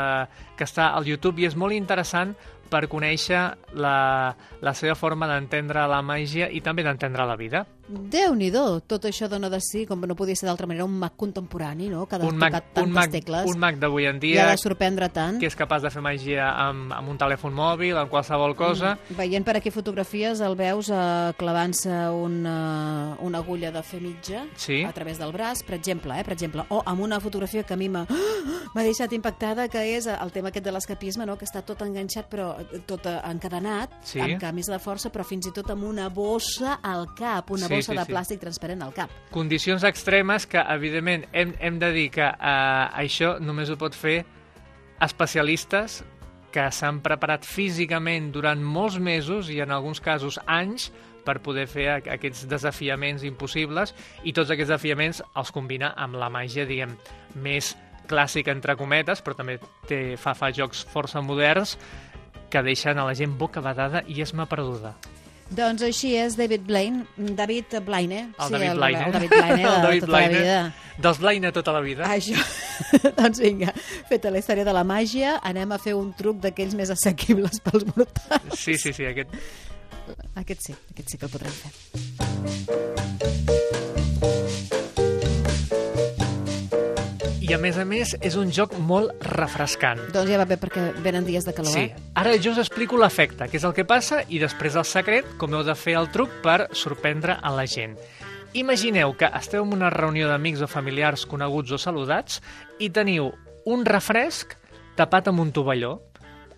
que 0.56 0.66
està 0.68 0.92
al 0.94 1.08
YouTube 1.08 1.42
i 1.42 1.48
és 1.48 1.56
molt 1.58 1.74
interessant 1.74 2.36
per 2.68 2.84
conèixer 2.92 3.40
la, 3.80 4.36
la 4.60 4.74
seva 4.76 4.94
forma 4.94 5.26
d'entendre 5.30 5.88
la 5.88 6.02
màgia 6.04 6.50
i 6.52 6.60
també 6.60 6.84
d'entendre 6.86 7.26
la 7.26 7.36
vida 7.40 7.64
déu 7.88 8.34
nhi 8.36 8.50
tot 8.52 9.06
això 9.08 9.28
dona 9.28 9.48
de 9.50 9.60
si, 9.64 9.84
com 9.88 10.00
no 10.04 10.16
podia 10.16 10.36
ser 10.36 10.46
d'altra 10.48 10.66
manera, 10.68 10.84
un 10.84 10.96
mag 11.00 11.14
contemporani, 11.16 11.88
no? 11.88 12.06
que 12.06 12.16
ha 12.16 12.20
un 12.24 12.36
mag, 12.36 12.52
tantes 12.52 12.84
un 12.84 12.92
mag, 12.92 13.10
tecles. 13.10 13.48
Un 13.48 13.58
mag 13.60 13.78
d'avui 13.80 14.06
en 14.08 14.20
dia... 14.20 14.34
I 14.36 14.38
ha 14.44 14.50
de 14.52 14.60
sorprendre 14.60 15.08
tant. 15.12 15.38
Que 15.40 15.48
és 15.48 15.56
capaç 15.56 15.84
de 15.84 15.92
fer 15.92 16.02
màgia 16.04 16.50
amb, 16.68 16.92
amb 16.94 17.12
un 17.12 17.18
telèfon 17.20 17.54
mòbil, 17.56 17.96
amb 17.96 18.12
qualsevol 18.12 18.54
cosa. 18.58 18.96
Mm, 18.96 19.18
veient 19.18 19.46
per 19.46 19.56
aquí 19.58 19.72
fotografies, 19.72 20.42
el 20.44 20.56
veus 20.58 20.90
uh, 20.92 21.32
clavant-se 21.40 21.96
una, 22.12 23.16
una 23.24 23.42
agulla 23.42 23.72
de 23.74 23.82
fer 23.82 24.02
mitja 24.04 24.44
sí. 24.56 24.82
a 24.84 24.92
través 24.96 25.20
del 25.20 25.32
braç, 25.32 25.64
per 25.66 25.78
exemple, 25.78 26.16
eh? 26.18 26.26
per 26.26 26.36
exemple, 26.36 26.66
o 26.68 26.82
amb 26.84 27.04
una 27.04 27.20
fotografia 27.24 27.64
que 27.64 27.76
a 27.76 27.80
mi 27.80 27.88
m'ha 27.92 28.04
deixat 28.88 29.16
impactada, 29.16 29.68
que 29.72 29.84
és 29.96 30.08
el 30.12 30.34
tema 30.34 30.52
aquest 30.52 30.68
de 30.68 30.76
l'escapisme, 30.76 31.26
no? 31.28 31.38
que 31.40 31.48
està 31.48 31.64
tot 31.64 31.82
enganxat, 31.86 32.28
però 32.28 32.52
tot 32.88 33.08
encadenat, 33.08 33.96
sí. 34.04 34.20
amb 34.24 34.40
camisa 34.42 34.76
de 34.76 34.82
força, 34.82 35.12
però 35.14 35.26
fins 35.26 35.48
i 35.48 35.54
tot 35.56 35.72
amb 35.72 35.88
una 35.88 36.08
bossa 36.12 36.78
al 36.84 37.08
cap, 37.16 37.52
una 37.54 37.66
sí, 37.66 37.74
bossa 37.74 37.77
sí, 37.86 37.96
de 37.96 38.04
sí. 38.04 38.12
plàstic 38.12 38.42
transparent 38.42 38.84
al 38.86 38.94
cap. 38.96 39.12
Condicions 39.34 39.84
extremes 39.88 40.46
que, 40.50 40.60
evidentment, 40.74 41.26
hem, 41.32 41.54
hem 41.60 41.80
de 41.82 41.92
dir 41.94 42.08
que 42.14 42.26
eh, 42.26 43.02
això 43.04 43.36
només 43.40 43.70
ho 43.70 43.78
pot 43.80 43.96
fer 43.96 44.22
especialistes 45.04 46.02
que 46.52 46.64
s'han 46.72 47.02
preparat 47.04 47.44
físicament 47.46 48.30
durant 48.32 48.62
molts 48.64 48.96
mesos 48.98 49.50
i 49.52 49.60
en 49.60 49.72
alguns 49.74 50.00
casos 50.00 50.40
anys 50.46 50.88
per 51.26 51.38
poder 51.44 51.66
fer 51.68 51.90
aquests 51.98 52.46
desafiaments 52.48 53.24
impossibles 53.28 53.92
i 54.24 54.32
tots 54.32 54.50
aquests 54.50 54.70
desafiaments 54.70 55.20
els 55.36 55.52
combina 55.52 55.92
amb 55.96 56.16
la 56.16 56.30
màgia, 56.32 56.64
diguem, 56.66 56.96
més 57.36 57.74
clàssica 58.08 58.54
entre 58.54 58.78
cometes, 58.80 59.20
però 59.20 59.36
també 59.36 59.58
té, 59.88 60.16
fa, 60.16 60.32
fa 60.38 60.48
jocs 60.56 60.86
força 60.88 61.20
moderns 61.20 61.76
que 62.48 62.64
deixen 62.64 62.96
a 62.96 63.04
la 63.04 63.14
gent 63.14 63.36
boca 63.36 63.60
badada 63.60 64.02
i 64.08 64.22
esma 64.24 64.48
perduda. 64.48 64.94
Doncs 65.48 65.80
així 65.86 66.10
és 66.20 66.34
David 66.36 66.66
Blaine, 66.68 67.06
David 67.16 67.78
Blaine, 67.86 68.34
el 68.36 68.50
sí, 68.50 68.52
David 68.52 68.74
Blaine, 68.76 69.04
el 69.06 69.12
David 69.12 69.30
Blaine 69.32 69.56
de 69.62 69.62
el 69.68 69.82
David 69.82 70.00
tota 70.00 70.12
Blaine, 70.12 70.32
la 70.32 70.40
vida. 70.40 70.74
Dels 70.98 71.18
Blaine 71.22 71.52
tota 71.56 71.72
la 71.72 71.80
vida. 71.80 72.04
Això. 72.04 72.36
doncs 73.18 73.40
vinga, 73.40 73.72
feta 74.10 74.30
la 74.34 74.38
història 74.42 74.64
de 74.68 74.72
la 74.76 74.84
màgia, 74.86 75.38
anem 75.42 75.72
a 75.72 75.78
fer 75.82 75.94
un 75.96 76.12
truc 76.18 76.36
d'aquells 76.44 76.74
més 76.78 76.90
assequibles 76.92 77.60
pels 77.64 77.84
mortals. 77.94 78.58
Sí, 78.60 78.74
sí, 78.76 78.92
sí, 78.92 79.04
aquest... 79.08 79.28
Aquest 80.40 80.60
sí, 80.64 80.72
aquest 80.92 81.08
sí 81.12 81.18
que 81.20 81.26
el 81.28 81.32
podrem 81.32 81.52
fer. 81.52 81.70
I 87.48 87.54
a 87.54 87.56
més 87.56 87.78
a 87.80 87.84
més 87.88 88.10
és 88.20 88.34
un 88.36 88.50
joc 88.52 88.74
molt 88.84 89.22
refrescant. 89.24 90.02
Doncs 90.12 90.28
ja 90.28 90.36
va 90.36 90.44
bé 90.44 90.58
perquè 90.60 90.82
venen 91.00 91.24
dies 91.24 91.46
de 91.46 91.54
calor. 91.56 91.72
Sí. 91.72 91.86
Eh? 91.88 92.10
Ara 92.20 92.34
jo 92.36 92.52
us 92.52 92.60
explico 92.60 92.98
l'efecte, 93.00 93.46
que 93.48 93.56
és 93.56 93.64
el 93.64 93.72
que 93.72 93.86
passa, 93.88 94.18
i 94.28 94.36
després 94.42 94.76
el 94.76 94.84
secret, 94.84 95.30
com 95.40 95.56
heu 95.56 95.62
de 95.64 95.72
fer 95.72 95.94
el 95.96 96.10
truc 96.12 96.34
per 96.44 96.66
sorprendre 96.76 97.38
a 97.40 97.54
la 97.56 97.64
gent. 97.64 97.96
Imagineu 98.52 99.16
que 99.16 99.32
esteu 99.40 99.64
en 99.64 99.72
una 99.78 99.88
reunió 99.88 100.28
d'amics 100.28 100.60
o 100.60 100.68
familiars 100.68 101.24
coneguts 101.24 101.72
o 101.72 101.80
saludats 101.80 102.42
i 102.84 102.90
teniu 102.92 103.30
un 103.64 103.88
refresc 103.88 104.52
tapat 105.00 105.32
amb 105.32 105.40
un 105.40 105.54
tovalló. 105.56 105.94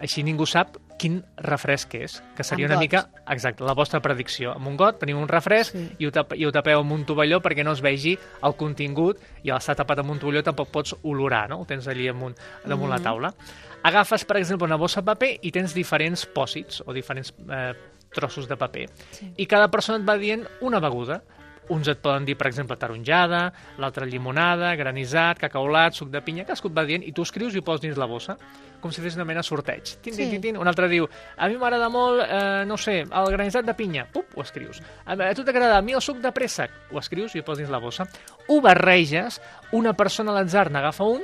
Així 0.02 0.26
ningú 0.26 0.42
sap 0.42 0.74
quin 1.00 1.22
refresc 1.40 1.94
és, 1.96 2.18
que 2.36 2.44
seria 2.44 2.66
Amb 2.66 2.74
una 2.74 2.76
got. 2.76 2.82
mica, 2.84 3.22
exacte, 3.32 3.64
la 3.64 3.72
vostra 3.78 4.02
predicció. 4.04 4.52
Amb 4.52 4.68
un 4.68 4.76
got 4.76 4.98
teniu 5.00 5.16
un 5.18 5.28
refresc 5.30 5.72
Sí. 5.72 5.86
i, 5.98 6.06
ho 6.06 6.12
tap, 6.12 6.34
i 6.36 6.44
ho 6.44 6.52
tapeu 6.52 6.80
amb 6.82 6.92
un 6.92 7.06
tovalló 7.08 7.40
perquè 7.40 7.64
no 7.64 7.72
es 7.72 7.80
vegi 7.80 8.18
el 8.44 8.54
contingut 8.60 9.18
i 9.42 9.50
al 9.50 9.58
estar 9.62 9.74
tapat 9.76 10.02
amb 10.04 10.10
un 10.12 10.18
tovalló 10.20 10.42
tampoc 10.44 10.68
pots 10.68 10.94
olorar, 11.02 11.48
no? 11.48 11.60
Ho 11.62 11.64
tens 11.64 11.88
allí 11.88 12.06
amunt, 12.08 12.36
damunt 12.66 12.90
Mhm. 12.90 12.98
la 12.98 13.02
taula. 13.02 13.34
Agafes, 13.82 14.26
per 14.26 14.36
exemple, 14.36 14.66
una 14.66 14.76
bossa 14.76 15.00
de 15.00 15.06
paper 15.06 15.38
i 15.40 15.50
tens 15.50 15.72
diferents 15.74 16.26
pòsits 16.28 16.82
o 16.84 16.92
diferents 16.92 17.32
eh, 17.50 17.72
trossos 18.12 18.46
de 18.46 18.56
paper. 18.56 18.90
Sí. 19.12 19.32
I 19.38 19.46
cada 19.46 19.70
persona 19.70 19.98
et 19.98 20.06
va 20.08 20.18
dient 20.18 20.46
una 20.60 20.80
beguda. 20.80 21.22
Uns 21.70 21.86
et 21.86 22.00
poden 22.02 22.24
dir, 22.26 22.34
per 22.36 22.48
exemple, 22.48 22.74
taronjada, 22.76 23.44
l'altre 23.78 24.04
llimonada, 24.10 24.72
granissat, 24.74 25.38
cacaulat, 25.38 25.94
suc 25.94 26.08
de 26.10 26.18
pinya, 26.26 26.42
cadascú 26.44 26.66
et 26.66 26.74
va 26.74 26.82
dient, 26.84 27.04
i 27.06 27.12
tu 27.14 27.22
escrius 27.22 27.54
i 27.54 27.60
ho 27.60 27.62
poses 27.62 27.84
dins 27.84 27.96
la 28.00 28.08
bossa, 28.10 28.34
com 28.82 28.90
si 28.90 29.00
fes 29.04 29.14
una 29.14 29.24
mena 29.28 29.42
sorteig. 29.46 29.84
Tin, 30.02 30.12
Sí. 30.14 30.26
tin, 30.32 30.40
tin. 30.42 30.56
Un 30.58 30.66
altre 30.66 30.88
diu, 30.90 31.06
a 31.36 31.46
mi 31.48 31.56
m'agrada 31.56 31.88
molt, 31.88 32.24
eh, 32.26 32.64
no 32.66 32.76
sé, 32.76 33.02
el 33.02 33.30
granissat 33.30 33.64
de 33.64 33.74
pinya, 33.78 34.04
pup, 34.10 34.26
ho 34.36 34.42
escrius. 34.42 34.82
A, 35.06 35.12
a 35.12 35.34
tu 35.34 35.44
t'agrada, 35.44 35.78
a 35.78 35.82
mi 35.82 35.92
el 35.92 36.00
suc 36.02 36.18
de 36.18 36.32
préssec, 36.32 36.70
ho 36.90 36.98
escrius 36.98 37.36
i 37.36 37.38
ho 37.38 37.44
poses 37.44 37.58
dins 37.62 37.70
la 37.70 37.78
bossa. 37.78 38.04
Ho 38.48 38.60
barreges, 38.60 39.40
una 39.72 39.92
persona 39.94 40.32
a 40.32 40.40
l'atzar 40.40 40.72
n'agafa 40.72 41.04
un, 41.04 41.22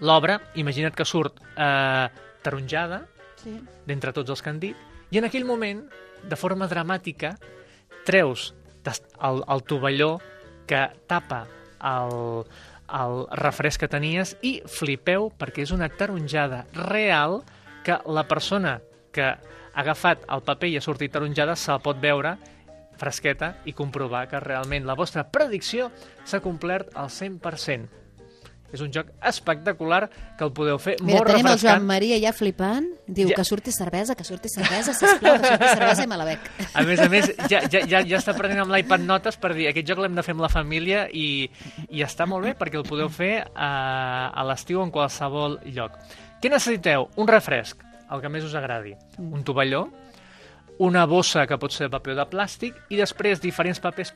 l'obre, 0.00 0.38
imagina't 0.56 0.94
que 0.94 1.04
surt 1.04 1.40
eh, 1.56 2.08
taronjada, 2.42 3.06
Sí. 3.42 3.54
d'entre 3.86 4.12
tots 4.12 4.28
els 4.30 4.42
que 4.42 4.50
han 4.50 4.60
dit, 4.60 4.76
i 5.10 5.18
en 5.18 5.24
aquell 5.24 5.44
moment, 5.46 5.84
de 6.22 6.36
forma 6.36 6.66
dramàtica, 6.68 7.36
treus 8.04 8.52
el, 8.90 9.42
el 9.44 9.62
tovalló 9.68 10.18
que 10.68 10.86
tapa 11.06 11.46
el, 11.84 12.44
el 13.00 13.26
refresc 13.40 13.84
que 13.84 13.90
tenies 13.92 14.36
i 14.42 14.58
flipeu 14.66 15.30
perquè 15.38 15.64
és 15.66 15.72
una 15.74 15.90
taronjada 15.90 16.64
real 16.88 17.42
que 17.84 17.98
la 18.06 18.26
persona 18.28 18.78
que 19.12 19.24
ha 19.32 19.82
agafat 19.82 20.24
el 20.34 20.42
paper 20.44 20.72
i 20.72 20.78
ha 20.78 20.84
sortit 20.84 21.12
taronjada 21.14 21.56
se 21.56 21.70
la 21.72 21.82
pot 21.82 22.00
veure 22.02 22.36
fresqueta 22.98 23.54
i 23.64 23.76
comprovar 23.78 24.26
que 24.28 24.40
realment 24.42 24.86
la 24.88 24.98
vostra 24.98 25.28
predicció 25.30 25.92
s'ha 26.26 26.42
complert 26.42 26.90
al 26.98 27.12
100%. 27.14 27.97
És 28.72 28.82
un 28.84 28.90
joc 28.92 29.08
espectacular 29.24 30.10
que 30.36 30.44
el 30.44 30.50
podeu 30.52 30.76
fer 30.78 30.96
Mira, 31.00 31.18
molt 31.22 31.30
tenim 31.30 31.46
el 31.46 31.52
refrescant. 31.54 31.78
Joan 31.78 31.86
Maria 31.88 32.18
ja 32.20 32.34
flipant. 32.36 32.84
Diu 33.06 33.30
Ja. 33.30 33.36
que 33.38 33.44
surti 33.48 33.72
cervesa, 33.72 34.14
que 34.14 34.24
surti 34.24 34.50
cervesa, 34.52 34.92
sisplau, 34.92 35.38
que 35.40 35.46
surti 35.54 35.68
cervesa 35.72 36.04
i 36.04 36.06
me 36.10 36.18
la 36.20 36.26
bec. 36.28 36.50
A 36.74 36.82
més 36.84 37.00
a 37.00 37.08
més, 37.08 37.30
ja, 37.48 37.62
ja, 37.72 37.80
ja, 37.88 38.02
ja 38.04 38.18
està 38.18 38.34
prenent 38.36 38.60
amb 38.60 38.74
l'iPad 38.74 39.00
notes 39.08 39.38
per 39.40 39.54
dir 39.56 39.68
aquest 39.70 39.88
joc 39.88 40.02
l'hem 40.04 40.14
de 40.14 40.22
fer 40.26 40.34
amb 40.36 40.44
la 40.44 40.50
família 40.52 41.06
i, 41.08 41.48
i 41.88 42.02
està 42.04 42.26
molt 42.28 42.44
bé 42.44 42.52
perquè 42.60 42.76
el 42.76 42.84
podeu 42.84 43.08
fer 43.08 43.46
a, 43.54 43.70
a 44.34 44.44
l'estiu 44.44 44.82
en 44.84 44.90
qualsevol 44.92 45.60
lloc. 45.72 45.96
Què 46.42 46.52
necessiteu? 46.52 47.08
Un 47.16 47.26
refresc, 47.26 47.80
el 48.12 48.20
que 48.20 48.28
més 48.28 48.44
us 48.44 48.54
agradi. 48.54 48.92
Un 49.18 49.42
tovalló, 49.48 49.86
una 50.78 51.06
bossa 51.06 51.46
que 51.48 51.56
pot 51.58 51.72
ser 51.72 51.88
de 51.88 51.90
paper 51.96 52.12
o 52.12 52.18
de 52.20 52.26
plàstic 52.30 52.76
i 52.92 53.00
després 53.00 53.40
diferents 53.42 53.80
papers 53.82 54.12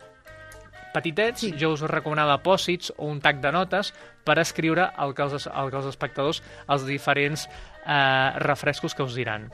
petitets, 0.93 1.41
Sí. 1.41 1.53
jo 1.59 1.73
us 1.73 1.81
recomanava 1.83 2.39
pòsits 2.43 2.93
o 2.97 3.07
un 3.07 3.21
tac 3.21 3.41
de 3.41 3.53
notes 3.53 3.93
per 4.25 4.39
escriure 4.39 4.91
el 4.99 5.15
que 5.15 5.23
els, 5.23 5.47
el 5.47 5.71
que 5.71 5.77
els 5.77 5.87
espectadors 5.87 6.43
els 6.69 6.87
diferents 6.87 7.49
eh, 7.87 8.31
refrescos 8.39 8.95
que 8.95 9.03
us 9.03 9.15
diran. 9.15 9.51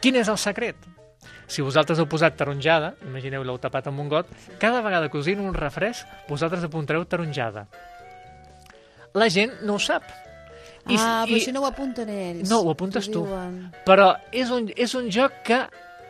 Quin 0.00 0.16
és 0.16 0.28
el 0.28 0.38
secret? 0.38 0.76
Si 1.46 1.60
vosaltres 1.62 1.98
heu 1.98 2.06
posat 2.08 2.36
taronjada, 2.38 2.94
imagineu 3.04 3.42
l'heu 3.44 3.58
tapat 3.60 3.88
amb 3.90 4.00
un 4.00 4.08
got, 4.08 4.26
cada 4.58 4.80
vegada 4.80 5.08
que 5.10 5.18
us 5.18 5.26
un 5.26 5.52
refresc, 5.54 6.06
vosaltres 6.28 6.64
apuntareu 6.64 7.04
taronjada. 7.04 7.66
La 9.14 9.28
gent 9.28 9.60
no 9.62 9.74
ho 9.74 9.78
sap. 9.82 10.04
ah, 10.86 11.24
però 11.28 11.38
si 11.42 11.52
no 11.52 11.60
ho 11.60 11.66
apunten 11.66 12.08
ells. 12.08 12.48
No, 12.48 12.60
ho 12.62 12.70
apuntes 12.70 13.10
tu. 13.10 13.24
diuen. 13.26 13.70
Però 13.84 14.14
és 14.32 14.50
un, 14.50 14.70
és 14.76 14.94
un 14.94 15.10
joc 15.10 15.42
que 15.44 15.58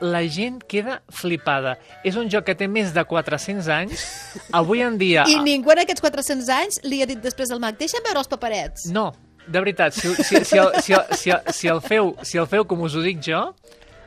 la 0.01 0.23
gent 0.29 0.61
queda 0.69 1.01
flipada. 1.15 1.77
És 2.05 2.19
un 2.21 2.31
joc 2.33 2.49
que 2.49 2.57
té 2.59 2.69
més 2.69 2.95
de 2.97 3.05
400 3.05 3.71
anys. 3.73 4.05
Avui 4.57 4.85
en 4.85 4.99
dia... 5.01 5.27
I 5.29 5.41
ningú 5.45 5.73
en 5.75 5.85
aquests 5.85 6.05
400 6.05 6.53
anys 6.57 6.81
li 6.87 7.03
ha 7.05 7.09
dit 7.11 7.21
després 7.21 7.53
al 7.53 7.63
mag, 7.63 7.79
deixa'm 7.79 8.05
veure 8.07 8.25
els 8.25 8.31
paperets. 8.31 8.89
No, 8.93 9.11
de 9.47 9.59
veritat, 9.59 9.95
si, 9.97 10.15
si, 10.23 10.45
si, 10.45 10.59
el, 10.59 10.73
si, 10.83 10.95
el, 10.97 11.17
si, 11.17 11.35
el, 11.35 11.53
si, 11.53 11.69
el 11.69 11.81
feu, 11.85 12.15
si 12.23 12.41
el 12.41 12.49
feu 12.51 12.67
com 12.69 12.83
us 12.87 12.97
ho 12.97 13.05
dic 13.05 13.23
jo, 13.25 13.43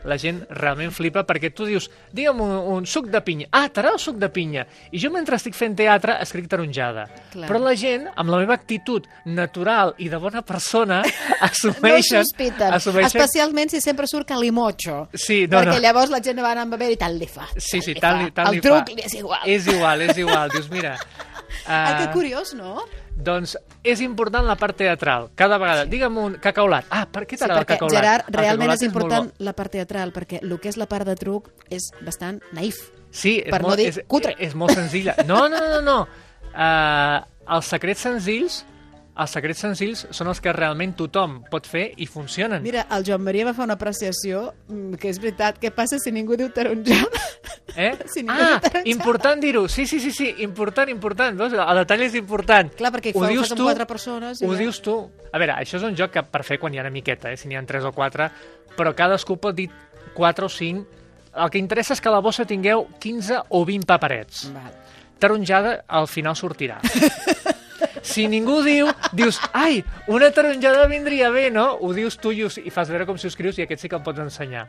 la 0.06 0.18
gent 0.20 0.42
realment 0.50 0.92
flipa 0.92 1.24
perquè 1.28 1.52
tu 1.56 1.66
dius, 1.70 1.90
digue'm 2.12 2.42
un, 2.44 2.54
un 2.76 2.86
suc 2.90 3.08
de 3.12 3.22
pinya. 3.24 3.48
Ah, 3.52 3.68
t'agrada 3.70 3.96
el 3.98 4.02
suc 4.04 4.18
de 4.22 4.30
pinya. 4.34 4.66
I 4.92 5.00
jo 5.02 5.12
mentre 5.14 5.38
estic 5.40 5.56
fent 5.56 5.76
teatre 5.80 6.18
escric 6.24 6.50
taronjada. 6.52 7.06
Clar. 7.34 7.48
Però 7.50 7.62
la 7.64 7.76
gent, 7.80 8.08
amb 8.16 8.34
la 8.34 8.40
meva 8.44 8.56
actitud 8.58 9.08
natural 9.26 9.94
i 10.04 10.10
de 10.12 10.20
bona 10.22 10.42
persona, 10.46 11.02
No 11.34 11.48
assumeixen... 11.48 12.24
sospiten, 12.24 12.74
assumeixen 12.74 13.10
especialment 13.12 13.72
si 13.74 13.82
sempre 13.84 14.08
surt 14.08 14.28
calimocho. 14.30 15.08
Sí, 15.14 15.44
no, 15.48 15.60
perquè 15.60 15.78
no. 15.78 15.84
llavors 15.84 16.12
la 16.14 16.22
gent 16.24 16.40
va 16.44 16.52
anar 16.54 16.68
a 16.68 16.72
beber 16.74 16.92
i 16.94 16.98
tal 17.00 17.18
li 17.20 17.28
fa. 17.28 17.48
Sí, 17.58 17.82
sí, 17.82 17.94
li 17.94 18.00
tant, 18.02 18.18
fa. 18.20 18.24
li, 18.24 18.32
tant 18.36 18.50
El 18.52 18.60
li 18.60 18.64
truc 18.66 18.84
fa. 18.90 18.96
li 18.98 19.06
és 19.08 19.16
igual. 19.20 19.46
És 19.46 19.68
igual, 19.72 20.02
és 20.10 20.18
igual. 20.26 20.54
Dius, 20.56 20.70
mira... 20.74 20.98
Ah, 21.70 21.96
que 22.00 22.08
Uh, 22.10 22.14
curiós, 22.16 22.56
no? 22.58 22.82
Doncs 23.16 23.58
és 23.84 24.02
important 24.02 24.46
la 24.48 24.56
part 24.56 24.76
teatral. 24.78 25.30
Cada 25.36 25.58
vegada, 25.62 25.86
digue'm 25.86 26.18
un 26.18 26.34
cacaulat. 26.42 26.86
Ah, 26.90 27.06
per 27.06 27.26
què 27.28 27.38
Sí, 27.38 27.44
t'agrada 27.44 27.60
el 27.62 27.66
perquè, 27.66 27.78
cacaulat? 27.78 28.00
Gerard, 28.04 28.26
El 28.28 28.34
realment 28.34 28.70
cacaulat 28.70 28.82
és 28.82 28.88
important 28.88 29.30
bo. 29.30 29.46
la 29.46 29.54
part 29.54 29.72
teatral, 29.72 30.14
perquè 30.14 30.42
el 30.42 30.60
que 30.60 30.70
és 30.70 30.78
la 30.78 30.88
part 30.88 31.06
de 31.06 31.16
truc 31.16 31.50
és 31.70 31.92
bastant 32.02 32.42
naïf. 32.54 32.76
Sí, 33.12 33.40
és 33.46 33.52
Per 33.52 33.62
no 33.62 33.68
molt, 33.70 33.78
dir 33.78 33.88
és, 33.90 34.00
cutre. 34.08 34.36
és 34.40 34.56
molt 34.56 34.72
senzilla. 34.74 35.16
No, 35.28 35.48
no, 35.48 35.60
no, 35.70 35.82
no. 35.82 36.08
Uh, 36.54 37.22
els 37.56 37.66
secrets 37.66 38.00
senzills 38.02 38.64
els 39.14 39.34
secrets 39.36 39.60
senzills 39.62 40.08
són 40.16 40.30
els 40.32 40.40
que 40.42 40.52
realment 40.56 40.96
tothom 40.98 41.36
pot 41.52 41.68
fer 41.70 41.84
i 42.02 42.08
funcionen. 42.10 42.64
Mira, 42.66 42.88
el 42.96 43.06
Joan 43.06 43.22
Maria 43.22 43.46
va 43.46 43.54
fer 43.54 43.68
una 43.68 43.76
apreciació 43.78 44.48
mm, 44.68 44.98
que 45.02 45.12
és 45.12 45.20
veritat. 45.22 45.60
Què 45.62 45.70
passa 45.76 46.00
si 46.02 46.14
ningú 46.16 46.38
diu 46.40 46.50
taronjada? 46.56 47.22
Eh? 47.76 47.92
si 48.14 48.24
ningú 48.24 48.34
ah, 48.34 48.56
diu 48.56 48.64
taronjada. 48.64 48.84
important 48.96 49.44
dir-ho. 49.44 49.68
Sí, 49.70 49.86
sí, 49.90 50.00
sí, 50.02 50.10
sí, 50.16 50.32
important, 50.46 50.90
important. 50.90 51.38
Veus? 51.38 51.54
El 51.54 51.82
detall 51.84 52.08
és 52.08 52.18
important. 52.18 52.74
Clar, 52.80 52.94
perquè 52.98 53.14
Ho 53.14 53.22
ho 53.22 53.30
dius 53.30 53.54
tu, 53.54 53.62
quatre 53.68 53.86
persones. 53.90 54.42
i 54.42 54.50
Ho 54.50 54.56
ja. 54.56 54.64
dius 54.66 54.82
tu. 54.82 54.98
A 55.30 55.42
veure, 55.42 55.60
això 55.62 55.78
és 55.78 55.86
un 55.86 55.98
joc 56.00 56.18
que 56.18 56.26
per 56.26 56.42
fer 56.48 56.58
quan 56.62 56.74
hi 56.74 56.82
ha 56.82 56.88
una 56.88 56.94
miqueta, 56.94 57.30
eh? 57.30 57.38
si 57.38 57.52
n'hi 57.52 57.60
ha 57.60 57.64
tres 57.70 57.86
o 57.86 57.94
quatre, 57.94 58.32
però 58.78 58.96
cadascú 58.98 59.38
pot 59.38 59.54
dir 59.58 59.70
quatre 60.18 60.50
o 60.50 60.52
cinc. 60.52 61.02
El 61.34 61.50
que 61.54 61.62
interessa 61.62 61.94
és 61.94 62.02
que 62.02 62.10
a 62.10 62.14
la 62.14 62.22
bossa 62.22 62.46
tingueu 62.46 62.88
15 63.02 63.44
o 63.50 63.64
20 63.66 63.90
paperets. 63.90 64.48
Val. 64.54 64.80
taronjada 65.24 65.84
al 65.88 66.10
final 66.12 66.36
sortirà. 66.36 66.82
Si 68.04 68.28
ningú 68.28 68.60
diu, 68.66 68.90
dius, 69.16 69.40
ai, 69.56 69.80
una 70.12 70.30
taronjada 70.36 70.86
vindria 70.92 71.32
bé, 71.32 71.48
no? 71.52 71.70
Ho 71.80 71.94
dius 71.96 72.20
tu 72.20 72.34
i, 72.36 72.44
ho, 72.44 72.52
i 72.52 72.74
fas 72.74 72.92
veure 72.92 73.08
com 73.08 73.18
si 73.18 73.30
ho 73.30 73.32
escrius 73.32 73.58
i 73.58 73.66
aquest 73.66 73.86
sí 73.86 73.92
que 73.92 73.98
el 74.00 74.04
pots 74.06 74.24
ensenyar. 74.24 74.68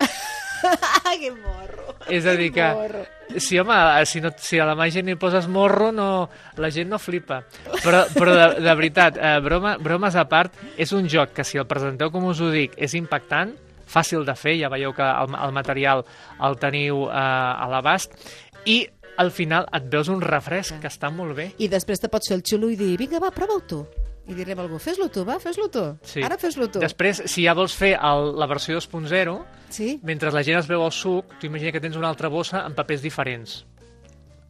Que 1.14 1.30
morro. 1.30 1.94
És 2.10 2.24
a 2.26 2.32
dir 2.34 2.48
que, 2.52 2.64
morro. 2.74 3.04
si, 3.36 3.58
home, 3.60 3.76
si, 4.08 4.20
no, 4.24 4.32
si 4.40 4.58
a 4.58 4.64
la 4.66 4.74
màgia 4.74 5.04
ni 5.04 5.14
poses 5.20 5.46
morro, 5.46 5.90
no, 5.94 6.28
la 6.58 6.70
gent 6.74 6.88
no 6.90 6.98
flipa. 6.98 7.42
Però, 7.84 8.00
però 8.16 8.34
de, 8.34 8.48
de 8.64 8.74
veritat, 8.74 9.20
eh, 9.20 9.36
broma, 9.44 9.76
bromes 9.78 10.16
a 10.18 10.24
part, 10.28 10.56
és 10.80 10.90
un 10.96 11.06
joc 11.12 11.36
que 11.36 11.46
si 11.46 11.60
el 11.60 11.68
presenteu 11.70 12.10
com 12.10 12.26
us 12.32 12.42
ho 12.42 12.50
dic, 12.50 12.74
és 12.80 12.96
impactant, 12.98 13.54
fàcil 13.94 14.26
de 14.26 14.34
fer, 14.34 14.56
ja 14.58 14.72
veieu 14.72 14.96
que 14.96 15.06
el, 15.06 15.36
el 15.46 15.54
material 15.54 16.02
el 16.48 16.58
teniu 16.58 17.06
eh, 17.06 17.14
a 17.14 17.68
l'abast, 17.70 18.18
i 18.66 18.82
al 19.16 19.30
final 19.30 19.66
et 19.72 19.84
veus 19.90 20.08
un 20.12 20.20
refresc 20.22 20.80
que 20.82 20.88
està 20.90 21.10
molt 21.14 21.36
bé. 21.36 21.50
I 21.58 21.68
després 21.68 22.00
te 22.02 22.08
pots 22.12 22.28
fer 22.30 22.38
el 22.38 22.42
xulo 22.46 22.70
i 22.72 22.76
dir, 22.76 22.96
vinga, 23.00 23.20
va, 23.22 23.30
prova-ho 23.34 23.60
tu. 23.68 23.84
I 24.26 24.32
direm 24.32 24.56
a 24.58 24.62
algú, 24.64 24.78
fes-lo 24.80 25.10
tu, 25.12 25.20
va, 25.28 25.36
fes-lo 25.38 25.66
tu. 25.68 25.82
Sí. 26.08 26.22
Ara 26.24 26.38
fes-lo 26.40 26.70
tu. 26.72 26.80
Després, 26.80 27.24
si 27.28 27.44
ja 27.44 27.52
vols 27.54 27.74
fer 27.76 27.92
el, 27.98 28.30
la 28.40 28.46
versió 28.48 28.78
2.0, 28.80 29.34
Sí? 29.74 29.98
mentre 30.02 30.30
la 30.32 30.42
gent 30.46 30.60
es 30.60 30.68
veu 30.70 30.84
el 30.86 30.92
suc, 30.92 31.34
tu 31.40 31.46
imagina 31.46 31.72
que 31.74 31.80
tens 31.82 31.96
una 31.98 32.08
altra 32.08 32.30
bossa 32.32 32.62
amb 32.64 32.76
papers 32.78 33.02
diferents. 33.02 33.64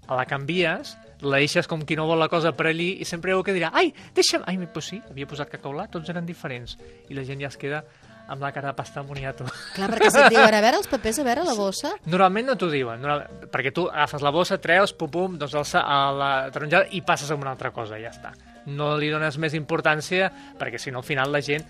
A 0.06 0.14
la 0.18 0.26
canvies, 0.28 0.94
la 1.25 1.38
deixes 1.40 1.66
com 1.66 1.80
qui 1.83 1.97
no 1.97 2.04
vol 2.06 2.21
la 2.21 2.28
cosa 2.28 2.52
per 2.52 2.66
allí 2.68 2.90
i 3.00 3.06
sempre 3.09 3.33
hi 3.33 3.35
ha 3.35 3.42
que 3.42 3.54
dirà 3.56 3.71
ai, 3.73 3.88
deixa'm... 4.14 4.44
Ai, 4.47 4.59
pues 4.73 4.90
sí, 4.92 5.00
havia 5.11 5.26
posat 5.26 5.49
cacaulat, 5.50 5.90
tots 5.90 6.11
eren 6.12 6.26
diferents. 6.28 6.76
I 7.09 7.16
la 7.16 7.25
gent 7.25 7.40
ja 7.40 7.49
es 7.49 7.56
queda 7.56 7.83
amb 8.28 8.43
la 8.43 8.50
cara 8.52 8.71
de 8.73 8.75
pasta 8.78 9.02
moniato. 9.04 9.45
Clar, 9.75 9.90
perquè 9.93 10.11
si 10.11 10.21
et 10.23 10.33
diuen, 10.33 10.54
a 10.54 10.62
veure 10.64 10.81
els 10.81 10.88
papers, 10.90 11.21
a 11.21 11.26
veure 11.26 11.45
la 11.47 11.54
bossa... 11.59 11.93
Normalment 12.07 12.52
no 12.52 12.57
t'ho 12.61 12.71
diuen, 12.73 13.00
normal... 13.02 13.49
perquè 13.52 13.73
tu 13.75 13.87
agafes 13.90 14.25
la 14.25 14.33
bossa, 14.35 14.59
treus, 14.62 14.95
pum, 14.97 15.11
pum, 15.12 15.38
doncs 15.40 15.57
alça 15.61 15.85
a 15.85 15.99
la 16.14 16.31
taronjada 16.54 16.88
i 16.97 17.02
passes 17.04 17.31
a 17.31 17.38
una 17.38 17.52
altra 17.52 17.73
cosa, 17.75 17.99
ja 18.00 18.12
està. 18.14 18.33
No 18.73 18.95
li 18.97 19.11
dones 19.12 19.37
més 19.38 19.57
importància, 19.59 20.31
perquè 20.61 20.81
si 20.81 20.95
no 20.95 21.02
al 21.02 21.09
final 21.09 21.33
la 21.35 21.43
gent... 21.45 21.66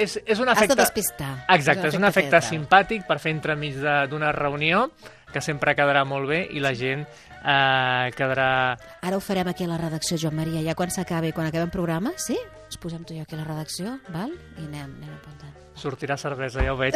És, 0.00 0.14
és 0.24 0.38
un 0.40 0.48
Has 0.48 0.56
efecte... 0.56 0.76
de 0.76 0.80
despistar. 0.80 1.32
Exacte, 1.52 1.90
és 1.90 1.96
un 1.98 2.06
efecte 2.08 2.30
teatral. 2.38 2.46
simpàtic 2.46 3.02
per 3.08 3.18
fer 3.20 3.34
entremig 3.34 3.74
d'una 4.08 4.30
reunió 4.32 4.86
que 5.30 5.42
sempre 5.44 5.74
quedarà 5.76 6.06
molt 6.08 6.30
bé 6.30 6.44
i 6.56 6.62
la 6.62 6.72
gent 6.78 7.02
eh, 7.04 8.06
quedarà... 8.16 8.78
Ara 9.02 9.18
ho 9.18 9.20
farem 9.20 9.50
aquí 9.50 9.66
a 9.66 9.70
la 9.70 9.78
redacció, 9.82 10.16
Joan 10.16 10.38
Maria, 10.38 10.62
ja 10.64 10.78
quan 10.78 10.94
s'acabi, 10.94 11.34
quan 11.36 11.50
acabem 11.50 11.70
programa, 11.74 12.14
sí? 12.16 12.38
Ens 12.70 12.78
posem 12.78 13.02
tu 13.02 13.16
i 13.16 13.18
jo 13.18 13.24
aquí 13.26 13.34
a 13.34 13.40
la 13.40 13.44
redacció, 13.48 13.96
val? 14.14 14.30
I 14.54 14.62
anem, 14.62 14.92
anem 15.00 15.14
apuntant. 15.16 15.54
Sortirà 15.74 16.14
cervesa, 16.20 16.62
ja 16.62 16.70
ho 16.70 16.76
veig. 16.78 16.94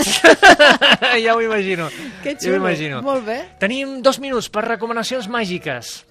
ja 1.25 1.35
ho 1.35 1.41
imagino. 1.43 1.89
Que 2.23 2.37
Ja 2.39 2.53
ho 2.53 2.61
imagino. 2.61 3.01
Molt 3.03 3.25
bé. 3.27 3.41
Tenim 3.59 3.97
dos 4.07 4.21
minuts 4.23 4.47
per 4.55 4.63
recomanacions 4.69 5.27
màgiques. 5.27 6.05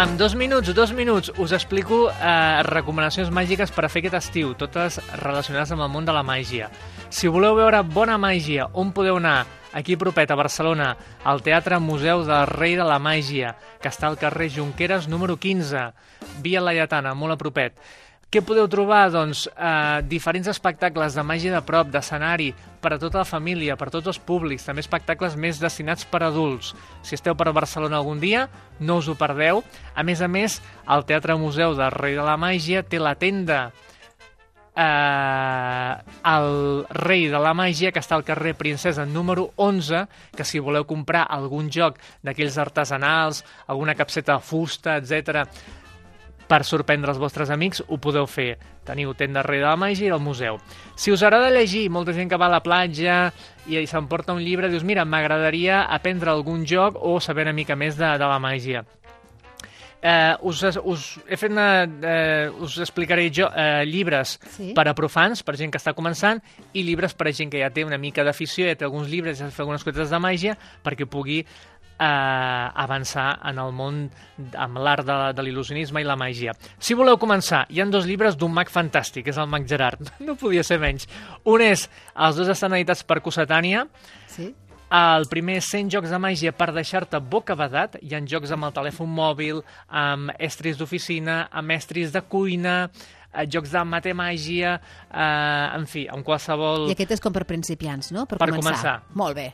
En 0.00 0.16
dos 0.16 0.34
minuts, 0.34 0.74
dos 0.74 0.94
minuts, 0.94 1.30
us 1.36 1.52
explico 1.52 2.08
eh, 2.08 2.62
recomanacions 2.64 3.28
màgiques 3.28 3.68
per 3.68 3.82
a 3.84 3.90
fer 3.92 4.00
aquest 4.00 4.16
estiu, 4.16 4.54
totes 4.56 4.96
relacionades 5.20 5.74
amb 5.74 5.84
el 5.84 5.90
món 5.92 6.06
de 6.08 6.14
la 6.16 6.22
màgia. 6.24 6.70
Si 7.12 7.28
voleu 7.28 7.52
veure 7.58 7.82
bona 7.84 8.16
màgia, 8.16 8.70
on 8.72 8.94
podeu 8.96 9.18
anar? 9.20 9.42
Aquí 9.76 9.98
propet, 10.00 10.32
a 10.32 10.38
Barcelona, 10.40 10.94
al 11.22 11.44
Teatre 11.44 11.76
Museu 11.84 12.24
del 12.24 12.48
Rei 12.48 12.78
de 12.80 12.86
la 12.88 12.96
Màgia, 12.98 13.52
que 13.82 13.92
està 13.92 14.08
al 14.08 14.16
carrer 14.16 14.48
Junqueras 14.56 15.04
número 15.06 15.36
15, 15.36 15.84
via 16.40 16.64
Laietana, 16.64 17.12
molt 17.12 17.36
a 17.36 17.38
propet. 17.44 17.76
Què 18.30 18.44
podeu 18.46 18.68
trobar? 18.70 19.08
Doncs 19.10 19.48
eh, 19.50 20.02
diferents 20.06 20.46
espectacles 20.52 21.16
de 21.18 21.22
màgia 21.26 21.50
de 21.50 21.60
prop, 21.66 21.88
d'escenari, 21.90 22.52
per 22.78 22.92
a 22.94 22.98
tota 23.02 23.18
la 23.18 23.26
família, 23.26 23.74
per 23.74 23.88
a 23.88 23.94
tots 23.96 24.06
els 24.12 24.20
públics, 24.22 24.68
també 24.68 24.84
espectacles 24.84 25.34
més 25.34 25.58
destinats 25.58 26.06
per 26.06 26.20
a 26.22 26.28
adults. 26.28 26.70
Si 27.02 27.18
esteu 27.18 27.34
per 27.34 27.50
Barcelona 27.50 27.98
algun 27.98 28.22
dia, 28.22 28.44
no 28.78 29.00
us 29.02 29.08
ho 29.10 29.16
perdeu. 29.18 29.64
A 29.98 30.06
més 30.06 30.22
a 30.22 30.28
més, 30.30 30.60
el 30.86 31.02
Teatre 31.10 31.34
Museu 31.42 31.74
del 31.74 31.90
Rei 31.96 32.14
de 32.14 32.28
la 32.28 32.36
Màgia 32.38 32.84
té 32.86 33.02
la 33.02 33.16
tenda 33.18 33.58
eh, 34.78 35.92
el 36.30 36.86
rei 37.02 37.26
de 37.34 37.42
la 37.42 37.50
màgia, 37.50 37.90
que 37.90 37.98
està 37.98 38.14
al 38.14 38.22
carrer 38.30 38.54
Princesa 38.54 39.08
número 39.10 39.50
11, 39.58 40.06
que 40.38 40.46
si 40.46 40.62
voleu 40.62 40.86
comprar 40.86 41.26
algun 41.26 41.66
joc 41.66 41.98
d'aquells 42.22 42.62
artesanals, 42.62 43.42
alguna 43.66 43.98
capseta 43.98 44.38
de 44.38 44.50
fusta, 44.54 45.00
etc 45.02 45.50
per 46.50 46.64
sorprendre 46.66 47.12
els 47.14 47.20
vostres 47.22 47.50
amics, 47.54 47.84
ho 47.86 47.96
podeu 48.02 48.26
fer. 48.26 48.56
Teniu 48.84 49.12
tenda 49.14 49.44
rei 49.46 49.60
de 49.62 49.68
la 49.68 49.76
màgia 49.78 50.08
i 50.08 50.12
el 50.12 50.18
museu. 50.22 50.58
Si 50.98 51.12
us 51.14 51.22
agrada 51.22 51.52
llegir, 51.54 51.84
molta 51.94 52.12
gent 52.16 52.28
que 52.32 52.38
va 52.40 52.48
a 52.50 52.56
la 52.56 52.62
platja 52.64 53.28
i, 53.68 53.76
i 53.78 53.86
s'emporta 53.86 54.34
un 54.34 54.42
llibre, 54.42 54.68
dius, 54.68 54.82
mira, 54.82 55.04
m'agradaria 55.06 55.84
aprendre 55.86 56.32
algun 56.34 56.66
joc 56.66 56.98
o 56.98 57.20
saber 57.22 57.46
una 57.46 57.54
mica 57.54 57.76
més 57.78 57.94
de, 57.96 58.10
de 58.18 58.26
la 58.26 58.40
màgia. 58.42 58.82
Eh, 60.02 60.34
us, 60.48 60.62
us, 60.80 61.02
he 61.28 61.36
fet 61.36 61.52
una, 61.52 61.84
eh, 61.84 62.48
us 62.64 62.78
explicaré 62.80 63.26
jo 63.28 63.50
eh, 63.52 63.84
llibres 63.84 64.38
Sí. 64.56 64.70
per 64.72 64.86
a 64.88 64.94
profans, 64.96 65.42
per 65.44 65.58
gent 65.60 65.70
que 65.70 65.76
està 65.76 65.92
començant, 65.92 66.40
i 66.72 66.80
llibres 66.86 67.12
per 67.12 67.28
a 67.28 67.32
gent 67.36 67.52
que 67.52 67.60
ja 67.60 67.68
té 67.68 67.84
una 67.84 67.98
mica 68.00 68.24
d'afició, 68.24 68.64
ja 68.64 68.78
té 68.80 68.86
alguns 68.88 69.10
llibres, 69.12 69.38
ja 69.42 69.50
fa 69.52 69.60
algunes 69.66 69.84
coses 69.84 70.08
de 70.08 70.18
màgia, 70.24 70.56
perquè 70.82 71.04
pugui 71.04 71.42
eh, 72.00 72.82
avançar 72.84 73.28
en 73.50 73.60
el 73.60 73.74
món 73.76 74.00
amb 74.56 74.80
l'art 74.80 75.04
de, 75.06 75.18
de 75.36 75.44
l'il·lusionisme 75.44 76.00
i 76.00 76.08
la 76.08 76.16
màgia. 76.18 76.54
Si 76.80 76.96
voleu 76.96 77.20
començar, 77.20 77.66
hi 77.68 77.82
han 77.82 77.92
dos 77.92 78.08
llibres 78.08 78.38
d'un 78.40 78.54
mag 78.56 78.72
fantàstic, 78.72 79.28
és 79.28 79.38
el 79.38 79.50
mag 79.52 79.68
Gerard, 79.68 80.08
no 80.26 80.38
podia 80.40 80.64
ser 80.66 80.80
menys. 80.82 81.06
Un 81.44 81.62
és, 81.66 81.86
els 82.16 82.40
dos 82.40 82.48
estan 82.48 82.74
editats 82.78 83.04
per 83.04 83.20
Cossetània, 83.24 83.86
Sí? 84.30 84.52
el 84.90 85.28
primer 85.30 85.60
és 85.60 85.68
100 85.70 85.92
jocs 85.94 86.10
de 86.10 86.18
màgia 86.18 86.50
per 86.50 86.72
deixar-te 86.74 87.20
bocabadat. 87.22 87.94
Hi 88.02 88.16
ha 88.16 88.20
jocs 88.26 88.50
amb 88.50 88.66
el 88.66 88.72
telèfon 88.74 89.06
mòbil, 89.14 89.60
amb 89.86 90.32
estris 90.34 90.80
d'oficina, 90.80 91.44
amb 91.54 91.76
estris 91.76 92.10
de 92.10 92.24
cuina, 92.26 92.90
eh, 93.32 93.46
jocs 93.50 93.72
de 93.72 93.82
matemàgia, 93.86 94.74
eh, 95.10 95.76
en 95.78 95.86
fi, 95.90 96.06
amb 96.10 96.26
qualsevol... 96.26 96.88
I 96.90 96.96
aquest 96.96 97.16
és 97.16 97.22
com 97.24 97.34
per 97.34 97.44
principiants, 97.48 98.12
no? 98.12 98.26
Per, 98.26 98.38
Per 98.38 98.50
començar. 98.50 98.74
començar. 98.74 98.96
Molt 99.14 99.38
bé. 99.38 99.48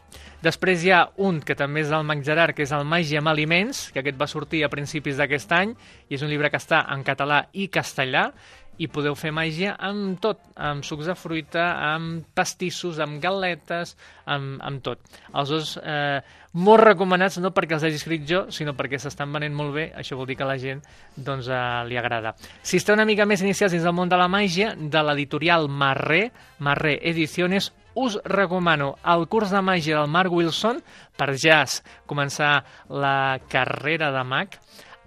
Després 0.44 0.84
hi 0.84 0.92
ha 0.94 1.04
un 1.26 1.40
que 1.44 1.56
també 1.58 1.82
és 1.84 1.92
del 1.92 2.04
Mag 2.06 2.22
Gerard, 2.26 2.56
que 2.56 2.66
és 2.66 2.74
el 2.76 2.86
Màgia 2.88 3.22
amb 3.22 3.32
aliments, 3.32 3.86
que 3.92 4.02
aquest 4.02 4.20
va 4.20 4.28
sortir 4.30 4.64
a 4.64 4.70
principis 4.72 5.18
d'aquest 5.20 5.52
any, 5.56 5.74
i 6.08 6.18
és 6.18 6.22
un 6.22 6.32
llibre 6.32 6.50
que 6.52 6.60
està 6.60 6.84
en 6.92 7.04
català 7.06 7.46
i 7.52 7.68
castellà, 7.72 8.30
i 8.78 8.88
podeu 8.92 9.14
fer 9.16 9.32
màgia 9.34 9.74
amb 9.82 10.18
tot, 10.22 10.40
amb 10.56 10.84
sucs 10.86 11.08
de 11.08 11.14
fruita, 11.18 11.66
amb 11.92 12.26
pastissos, 12.36 13.00
amb 13.02 13.20
galetes, 13.22 13.94
amb, 14.28 14.58
amb 14.64 14.82
tot. 14.84 15.00
Els 15.32 15.52
dos 15.52 15.76
eh, 15.80 16.20
molt 16.56 16.84
recomanats, 16.84 17.38
no 17.42 17.52
perquè 17.56 17.76
els 17.76 17.86
hagi 17.88 18.00
escrit 18.00 18.26
jo, 18.28 18.44
sinó 18.52 18.76
perquè 18.76 19.00
s'estan 19.00 19.32
venent 19.32 19.56
molt 19.56 19.74
bé, 19.76 19.88
això 19.96 20.18
vol 20.18 20.28
dir 20.28 20.38
que 20.38 20.46
a 20.46 20.50
la 20.50 20.58
gent 20.60 20.82
doncs, 21.16 21.48
eh, 21.48 21.62
li 21.88 21.98
agrada. 22.00 22.34
Si 22.62 22.80
esteu 22.80 22.96
una 22.96 23.08
mica 23.08 23.26
més 23.28 23.44
iniciats 23.44 23.74
dins 23.76 23.84
del 23.84 23.96
món 23.96 24.12
de 24.12 24.20
la 24.20 24.28
màgia, 24.28 24.74
de 24.76 25.02
l'editorial 25.08 25.68
Marré, 25.68 26.30
Marré 26.64 26.98
Ediciones, 27.02 27.72
us 27.96 28.18
recomano 28.28 28.94
el 29.08 29.24
curs 29.32 29.50
de 29.50 29.62
màgia 29.64 29.96
del 29.96 30.10
Mark 30.12 30.32
Wilson 30.32 30.82
per 31.16 31.32
jazz, 31.32 31.80
començar 32.06 32.60
la 32.92 33.40
carrera 33.48 34.10
de 34.12 34.24
mag, 34.28 34.58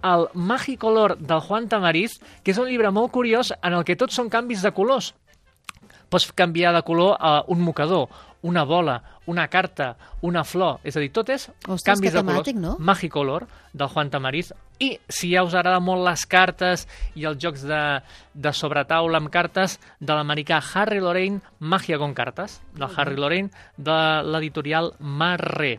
el 0.02 0.28
Magicolor 0.34 1.16
del 1.18 1.40
Juan 1.40 1.68
Tamariz, 1.68 2.18
que 2.42 2.52
és 2.54 2.58
un 2.58 2.68
llibre 2.68 2.90
molt 2.90 3.12
curiós 3.12 3.52
en 3.60 3.76
el 3.76 3.84
que 3.84 3.96
tots 3.96 4.16
són 4.16 4.30
canvis 4.32 4.62
de 4.62 4.72
colors. 4.76 5.14
Pots 6.10 6.32
canviar 6.34 6.74
de 6.74 6.82
color 6.82 7.16
a 7.20 7.44
un 7.46 7.60
mocador, 7.62 8.08
una 8.42 8.64
bola, 8.64 9.02
una 9.26 9.48
carta, 9.48 9.96
una 10.22 10.42
flor, 10.44 10.80
és 10.82 10.96
a 10.96 11.02
dir, 11.02 11.10
tot 11.12 11.28
és 11.30 11.46
Ostres, 11.68 11.84
canvis 11.86 12.16
de 12.16 12.22
colors. 12.24 12.54
no? 12.54 12.76
Magicolor, 12.78 13.46
del 13.72 13.88
Juan 13.88 14.10
Tamariz. 14.10 14.52
I 14.80 14.98
si 15.08 15.30
ja 15.34 15.44
us 15.44 15.54
agrada 15.54 15.80
molt 15.80 16.02
les 16.06 16.24
cartes 16.26 16.86
i 17.14 17.26
els 17.28 17.38
jocs 17.38 17.62
de, 17.68 18.00
de 18.34 18.52
sobretaula 18.56 19.20
amb 19.20 19.30
cartes, 19.30 19.78
de 20.00 20.16
l'americà 20.16 20.62
Harry 20.74 21.00
Lorraine, 21.04 21.42
Màgia 21.60 21.98
con 21.98 22.14
cartes, 22.14 22.60
del 22.74 22.88
Harry 22.96 23.16
Lorraine, 23.16 23.52
de 23.76 24.00
l'editorial 24.24 24.94
Marré. 24.98 25.78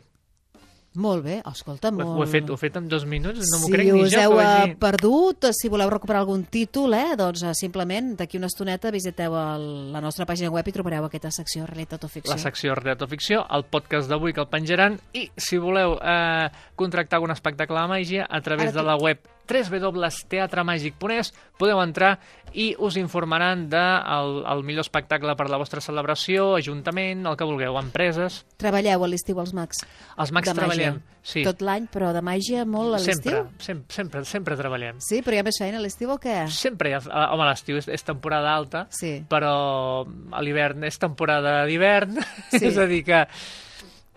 Molt 0.99 1.23
bé, 1.23 1.37
escolta, 1.47 1.87
molt... 1.95 2.17
ho, 2.19 2.23
he 2.25 2.27
fet, 2.27 2.49
ho 2.51 2.57
he 2.57 2.59
fet 2.59 2.75
en 2.75 2.89
dos 2.91 3.05
minuts, 3.07 3.39
no 3.47 3.61
m'ho 3.61 3.69
si 3.69 3.71
crec 3.71 3.87
ni 3.87 4.01
us 4.03 4.11
jo. 4.11 4.19
heu 4.19 4.33
que 4.33 4.35
ho 4.35 4.41
eh, 4.41 4.47
hagi... 4.49 4.73
perdut, 4.81 5.47
si 5.55 5.71
voleu 5.71 5.87
recuperar 5.87 6.19
algun 6.25 6.43
títol, 6.51 6.97
eh, 6.97 7.15
doncs 7.15 7.45
eh, 7.47 7.53
simplement 7.55 8.09
d'aquí 8.19 8.35
una 8.35 8.49
estoneta 8.51 8.91
visiteu 8.91 9.37
el, 9.39 9.63
la 9.93 10.01
nostra 10.03 10.27
pàgina 10.27 10.51
web 10.51 10.67
i 10.67 10.75
trobareu 10.75 11.07
aquesta 11.07 11.31
secció 11.31 11.63
Realitat 11.69 12.03
o 12.03 12.11
Ficció. 12.11 12.33
la 12.33 12.41
secció 12.43 12.75
Realitat 12.75 13.07
o 13.07 13.11
Ficció, 13.13 13.45
el 13.55 13.63
podcast 13.71 14.11
d'avui 14.11 14.35
que 14.35 14.43
el 14.43 14.51
penjaran 14.51 14.99
i 15.15 15.29
si 15.39 15.61
voleu 15.63 15.95
eh, 15.95 16.49
contractar 16.75 17.21
algun 17.21 17.31
espectacle 17.31 17.79
de 17.79 17.91
màgia 17.95 18.27
a 18.27 18.43
través 18.43 18.73
Ara 18.73 18.81
de 18.81 18.89
la 18.91 18.99
web 18.99 19.23
www.teatremàgic.es 19.49 21.31
podeu 21.59 21.79
entrar 21.83 22.17
i 22.53 22.73
us 22.83 22.97
informaran 22.99 23.69
del 23.71 24.41
de 24.41 24.49
el 24.51 24.63
millor 24.67 24.83
espectacle 24.83 25.35
per 25.39 25.47
la 25.49 25.57
vostra 25.61 25.79
celebració, 25.81 26.55
ajuntament, 26.57 27.25
el 27.29 27.37
que 27.39 27.47
vulgueu, 27.47 27.77
empreses. 27.79 28.41
Treballeu 28.59 29.05
a 29.05 29.07
l'estiu 29.07 29.39
als 29.39 29.53
mags. 29.55 29.79
Els 30.19 30.33
mags 30.35 30.49
de 30.49 30.55
màgia. 30.57 30.67
treballem, 30.67 30.99
sí. 31.23 31.45
Tot 31.47 31.61
l'any, 31.63 31.87
però 31.91 32.11
de 32.13 32.21
màgia 32.25 32.65
molt 32.67 32.95
a 32.97 32.99
sempre, 32.99 33.31
l'estiu? 33.39 33.63
sempre, 33.63 33.95
sempre, 33.95 34.25
sempre 34.25 34.57
treballem. 34.59 34.99
Sí, 34.99 35.21
però 35.23 35.37
hi 35.37 35.39
ha 35.39 35.47
més 35.47 35.57
feina 35.63 35.79
a 35.79 35.81
l'estiu 35.85 36.11
o 36.11 36.19
què? 36.19 36.41
Sempre, 36.51 36.91
hi 36.91 36.97
ha, 36.97 37.01
eh, 37.05 37.25
home, 37.31 37.47
l'estiu 37.47 37.79
és, 37.79 37.87
és 37.87 38.03
temporada 38.03 38.51
alta, 38.53 38.87
Sí. 38.91 39.23
però 39.29 40.05
a 40.31 40.41
l'hivern 40.43 40.83
és 40.83 40.99
temporada 40.99 41.65
d'hivern, 41.65 42.19
Sí. 42.51 42.65
és 42.67 42.77
a 42.77 42.85
dir 42.85 43.03
que 43.05 43.27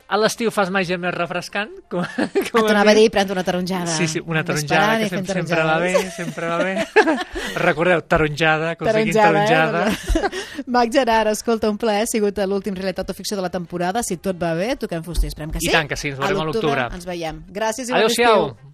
a 0.06 0.18
l'estiu 0.20 0.50
fas 0.54 0.68
màgia 0.74 0.98
més 1.00 1.14
refrescant, 1.14 1.70
com, 1.90 2.04
com 2.04 2.60
Et 2.64 2.70
anava 2.70 2.92
a 2.92 2.96
dir, 2.98 3.06
pren 3.14 3.30
una 3.32 3.44
taronjada. 3.46 3.86
Sí, 3.96 4.06
sí, 4.08 4.20
una 4.24 4.42
taronjada 4.44 4.98
que 5.00 5.06
i 5.06 5.12
sempre, 5.14 5.38
sempre 5.40 5.62
va 5.64 5.78
bé, 5.80 5.92
sempre 6.12 6.50
va 6.50 6.58
bé. 6.60 6.74
Recordeu, 7.66 8.02
taronjada, 8.08 8.74
aconseguint 8.76 9.16
Taronjada, 9.16 9.84
taronjada. 9.86 10.28
eh? 10.28 10.64
Mac 10.74 10.92
Gerard, 10.92 11.32
escolta, 11.32 11.70
un 11.70 11.78
plaer, 11.80 12.04
ha 12.04 12.10
sigut 12.10 12.38
l'últim 12.46 12.76
Realitat 12.76 13.10
o 13.10 13.16
Ficció 13.16 13.38
de 13.38 13.42
la 13.46 13.50
temporada. 13.54 14.02
Si 14.02 14.18
tot 14.18 14.36
va 14.40 14.52
bé, 14.58 14.74
toquem 14.76 15.02
fuster, 15.06 15.32
esperem 15.32 15.50
que 15.54 15.62
I 15.62 15.68
sí. 15.68 15.72
tant 15.74 15.88
que 15.88 15.96
sí, 15.96 16.12
ens 16.12 16.20
veurem 16.20 16.40
a 16.44 16.46
l'octubre. 16.50 16.88
Ens 16.94 17.08
veiem. 17.08 17.42
Gràcies 17.54 17.88
i 17.88 17.92
bon 17.94 18.02
Adéu-siau. 18.04 18.48
estiu. 18.52 18.73